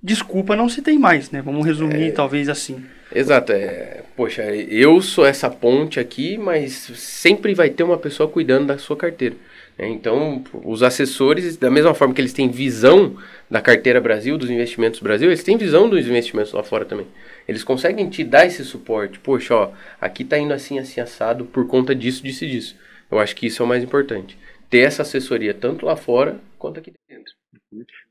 desculpa 0.03 0.57
não 0.57 0.67
se 0.67 0.81
tem 0.81 0.99
mais, 0.99 1.31
né? 1.31 1.43
Vamos 1.43 1.67
resumir 1.67 2.09
é... 2.09 2.11
talvez 2.11 2.49
assim. 2.49 2.83
Exato. 3.15 3.53
É, 3.53 4.03
poxa, 4.17 4.43
eu 4.55 5.03
sou 5.03 5.27
essa 5.27 5.51
ponte 5.51 6.01
aqui, 6.01 6.39
mas 6.39 6.73
sempre 6.73 7.53
vai 7.53 7.69
ter 7.69 7.83
uma 7.83 7.99
pessoa 7.99 8.31
cuidando 8.31 8.69
da 8.69 8.79
sua 8.79 8.97
carteira. 8.97 9.37
Né? 9.81 9.89
Então, 9.89 10.45
os 10.63 10.83
assessores, 10.83 11.57
da 11.57 11.71
mesma 11.71 11.95
forma 11.95 12.13
que 12.13 12.21
eles 12.21 12.35
têm 12.35 12.51
visão 12.51 13.17
da 13.51 13.63
carteira 13.63 13.99
Brasil, 14.01 14.37
dos 14.37 14.51
investimentos 14.51 15.01
Brasil, 15.01 15.29
eles 15.29 15.43
têm 15.43 15.57
visão 15.57 15.89
dos 15.89 16.07
investimentos 16.07 16.53
lá 16.53 16.63
fora 16.63 16.85
também. 16.85 17.07
Eles 17.49 17.65
conseguem 17.65 18.09
te 18.11 18.23
dar 18.23 18.47
esse 18.47 18.63
suporte. 18.63 19.19
Poxa, 19.19 19.55
ó, 19.55 19.73
aqui 19.99 20.23
tá 20.23 20.39
indo 20.39 20.53
assim, 20.53 20.79
assim, 20.79 21.01
assado 21.01 21.47
por 21.47 21.67
conta 21.67 21.95
disso, 21.95 22.23
disso 22.23 22.45
e 22.45 22.51
disso. 22.51 22.77
Eu 23.11 23.19
acho 23.19 23.35
que 23.35 23.47
isso 23.47 23.63
é 23.63 23.65
o 23.65 23.69
mais 23.69 23.83
importante. 23.83 24.39
Ter 24.69 24.81
essa 24.81 25.03
assessoria 25.03 25.55
tanto 25.55 25.87
lá 25.87 25.97
fora 25.97 26.39
quanto 26.59 26.79
aqui 26.79 26.93
dentro. 27.09 27.35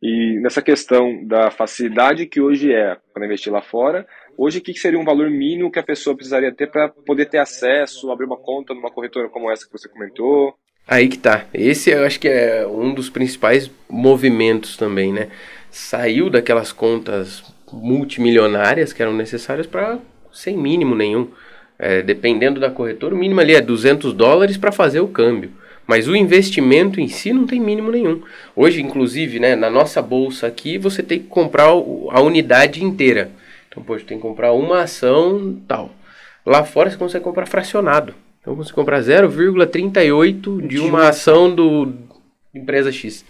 E 0.01 0.39
nessa 0.41 0.61
questão 0.61 1.25
da 1.25 1.51
facilidade 1.51 2.25
que 2.25 2.41
hoje 2.41 2.73
é 2.73 2.97
para 3.13 3.25
investir 3.25 3.51
lá 3.51 3.61
fora, 3.61 4.07
hoje 4.37 4.59
o 4.59 4.61
que 4.61 4.73
seria 4.73 4.99
um 4.99 5.05
valor 5.05 5.29
mínimo 5.29 5.71
que 5.71 5.79
a 5.79 5.83
pessoa 5.83 6.15
precisaria 6.15 6.53
ter 6.53 6.67
para 6.71 6.89
poder 6.89 7.27
ter 7.27 7.37
acesso, 7.37 8.11
abrir 8.11 8.25
uma 8.25 8.37
conta 8.37 8.73
numa 8.73 8.91
corretora 8.91 9.29
como 9.29 9.51
essa 9.51 9.65
que 9.65 9.71
você 9.71 9.87
comentou? 9.87 10.57
Aí 10.91 11.07
que 11.07 11.19
tá. 11.19 11.45
Esse 11.53 11.91
eu 11.91 12.03
acho 12.03 12.19
que 12.19 12.27
é 12.27 12.65
um 12.65 12.95
dos 12.95 13.11
principais 13.11 13.69
movimentos 13.87 14.75
também, 14.75 15.13
né? 15.13 15.27
Saiu 15.69 16.31
daquelas 16.31 16.71
contas 16.71 17.43
multimilionárias 17.71 18.91
que 18.91 18.99
eram 18.99 19.13
necessárias 19.13 19.67
para 19.67 19.99
sem 20.33 20.57
mínimo 20.57 20.95
nenhum. 20.95 21.27
É, 21.77 22.01
dependendo 22.01 22.59
da 22.59 22.71
corretora, 22.71 23.13
o 23.13 23.17
mínimo 23.19 23.39
ali 23.39 23.53
é 23.53 23.61
200 23.61 24.13
dólares 24.13 24.57
para 24.57 24.71
fazer 24.71 24.99
o 24.99 25.07
câmbio. 25.07 25.51
Mas 25.85 26.07
o 26.07 26.15
investimento 26.15 26.99
em 26.99 27.07
si 27.07 27.31
não 27.31 27.45
tem 27.45 27.59
mínimo 27.59 27.91
nenhum. 27.91 28.23
Hoje, 28.55 28.81
inclusive, 28.81 29.39
né, 29.39 29.55
na 29.55 29.69
nossa 29.69 30.01
bolsa 30.01 30.47
aqui, 30.47 30.79
você 30.79 31.03
tem 31.03 31.19
que 31.19 31.27
comprar 31.27 31.65
a 31.67 32.19
unidade 32.19 32.83
inteira. 32.83 33.29
Então, 33.69 33.83
poxa, 33.83 34.05
tem 34.05 34.17
que 34.17 34.23
comprar 34.23 34.53
uma 34.53 34.81
ação 34.81 35.55
tal. 35.67 35.91
Lá 36.43 36.63
fora 36.63 36.89
você 36.89 36.97
consegue 36.97 37.23
comprar 37.23 37.45
fracionado. 37.45 38.15
Então 38.49 38.55
você 38.55 38.73
compra 38.73 38.99
0,38 38.99 40.67
de 40.67 40.79
uma 40.79 41.09
ação 41.09 41.53
do 41.53 41.93
empresa 42.51 42.91
X. 42.91 43.23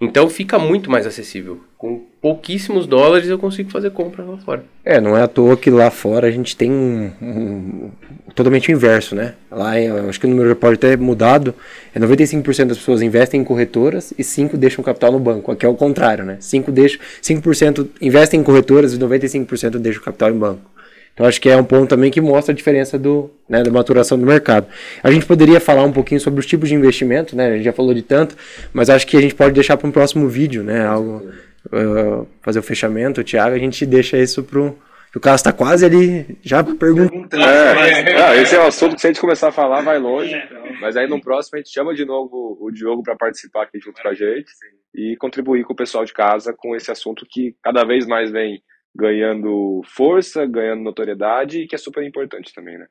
Então 0.00 0.28
fica 0.30 0.56
muito 0.56 0.88
mais 0.88 1.04
acessível. 1.04 1.60
Com 1.76 2.06
pouquíssimos 2.20 2.86
dólares 2.86 3.28
eu 3.28 3.40
consigo 3.40 3.72
fazer 3.72 3.90
compras 3.90 4.24
lá 4.24 4.38
fora. 4.38 4.64
É, 4.84 5.00
não 5.00 5.16
é 5.16 5.22
à 5.22 5.26
toa 5.26 5.56
que 5.56 5.68
lá 5.68 5.90
fora 5.90 6.28
a 6.28 6.30
gente 6.30 6.56
tem 6.56 6.70
um, 6.70 7.10
um 7.20 7.90
totalmente 8.36 8.68
o 8.68 8.72
inverso, 8.72 9.16
né? 9.16 9.34
Lá 9.50 9.80
eu 9.80 10.08
acho 10.08 10.20
que 10.20 10.26
o 10.26 10.30
número 10.30 10.54
pode 10.54 10.78
ter 10.78 10.96
mudado. 10.96 11.52
É 11.92 11.98
95% 11.98 12.66
das 12.66 12.78
pessoas 12.78 13.02
investem 13.02 13.40
em 13.40 13.44
corretoras 13.44 14.14
e 14.16 14.22
5 14.22 14.56
deixam 14.56 14.84
capital 14.84 15.10
no 15.10 15.18
banco. 15.18 15.50
Aqui 15.50 15.66
é 15.66 15.68
o 15.68 15.74
contrário, 15.74 16.24
né? 16.24 16.36
5 16.38 16.70
deixam, 16.70 17.00
5% 17.20 17.88
investem 18.00 18.38
em 18.38 18.44
corretoras 18.44 18.94
e 18.94 18.98
95% 18.98 19.78
deixam 19.78 20.04
capital 20.04 20.30
em 20.30 20.38
banco. 20.38 20.70
Então 21.14 21.26
acho 21.26 21.40
que 21.40 21.48
é 21.48 21.56
um 21.56 21.64
ponto 21.64 21.88
também 21.88 22.10
que 22.10 22.20
mostra 22.20 22.52
a 22.52 22.56
diferença 22.56 22.98
do, 22.98 23.30
né, 23.48 23.62
da 23.62 23.70
maturação 23.70 24.18
do 24.18 24.24
mercado. 24.24 24.66
A 25.02 25.10
gente 25.10 25.26
poderia 25.26 25.60
falar 25.60 25.84
um 25.84 25.92
pouquinho 25.92 26.20
sobre 26.20 26.40
os 26.40 26.46
tipos 26.46 26.68
de 26.68 26.74
investimento, 26.74 27.36
né? 27.36 27.48
A 27.48 27.56
gente 27.56 27.64
já 27.64 27.72
falou 27.72 27.92
de 27.92 28.02
tanto, 28.02 28.34
mas 28.72 28.88
acho 28.88 29.06
que 29.06 29.16
a 29.16 29.20
gente 29.20 29.34
pode 29.34 29.52
deixar 29.52 29.76
para 29.76 29.86
um 29.86 29.92
próximo 29.92 30.28
vídeo, 30.28 30.62
né? 30.62 30.86
Algo, 30.86 31.30
uh, 31.66 32.26
fazer 32.40 32.58
o 32.58 32.62
fechamento, 32.62 33.22
Thiago, 33.22 33.54
a 33.54 33.58
gente 33.58 33.84
deixa 33.84 34.16
isso 34.16 34.42
pro 34.42 34.74
o 35.14 35.20
Carlos 35.20 35.40
está 35.40 35.52
quase 35.52 35.84
ali 35.84 36.38
já 36.42 36.64
perguntando. 36.64 37.44
É, 37.44 38.40
esse 38.40 38.56
é 38.56 38.60
um 38.60 38.66
assunto 38.66 38.94
que 38.94 39.00
se 39.02 39.06
a 39.06 39.10
gente 39.10 39.20
começar 39.20 39.48
a 39.48 39.52
falar 39.52 39.82
vai 39.82 39.98
longe, 39.98 40.34
mas 40.80 40.96
aí 40.96 41.06
no 41.06 41.20
próximo 41.20 41.56
a 41.56 41.58
gente 41.58 41.70
chama 41.70 41.94
de 41.94 42.06
novo 42.06 42.56
o 42.58 42.70
Diogo 42.70 43.02
para 43.02 43.14
participar 43.14 43.64
aqui 43.64 43.78
junto 43.78 44.00
com 44.00 44.08
a 44.08 44.14
gente 44.14 44.50
e 44.94 45.14
contribuir 45.18 45.64
com 45.64 45.74
o 45.74 45.76
pessoal 45.76 46.04
de 46.04 46.14
casa 46.14 46.54
com 46.56 46.74
esse 46.74 46.90
assunto 46.90 47.26
que 47.28 47.54
cada 47.62 47.84
vez 47.84 48.06
mais 48.06 48.30
vem 48.30 48.62
ganhando 48.94 49.82
força, 49.86 50.46
ganhando 50.46 50.82
notoriedade 50.82 51.60
e 51.60 51.66
que 51.66 51.74
é 51.74 51.78
super 51.78 52.02
importante 52.04 52.52
também, 52.54 52.78
né? 52.78 52.86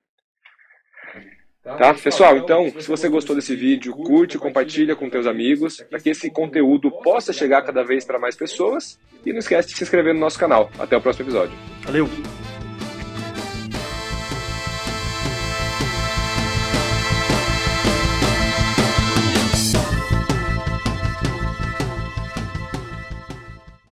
Tá, 1.63 1.93
pessoal, 1.93 2.37
então, 2.37 2.71
se 2.71 2.87
você 2.87 3.07
gostou 3.07 3.35
desse 3.35 3.55
vídeo, 3.55 3.93
curte, 3.93 4.39
compartilha 4.39 4.95
com 4.95 5.09
teus 5.09 5.27
amigos, 5.27 5.77
para 5.89 5.99
que 5.99 6.09
esse 6.09 6.31
conteúdo 6.31 6.89
possa 7.03 7.31
chegar 7.31 7.61
cada 7.61 7.83
vez 7.83 8.03
para 8.03 8.17
mais 8.17 8.35
pessoas. 8.35 8.99
E 9.23 9.31
não 9.31 9.37
esquece 9.37 9.69
de 9.69 9.75
se 9.75 9.83
inscrever 9.83 10.15
no 10.15 10.19
nosso 10.19 10.39
canal. 10.39 10.71
Até 10.79 10.97
o 10.97 11.01
próximo 11.01 11.25
episódio. 11.25 11.55
Valeu! 11.83 12.40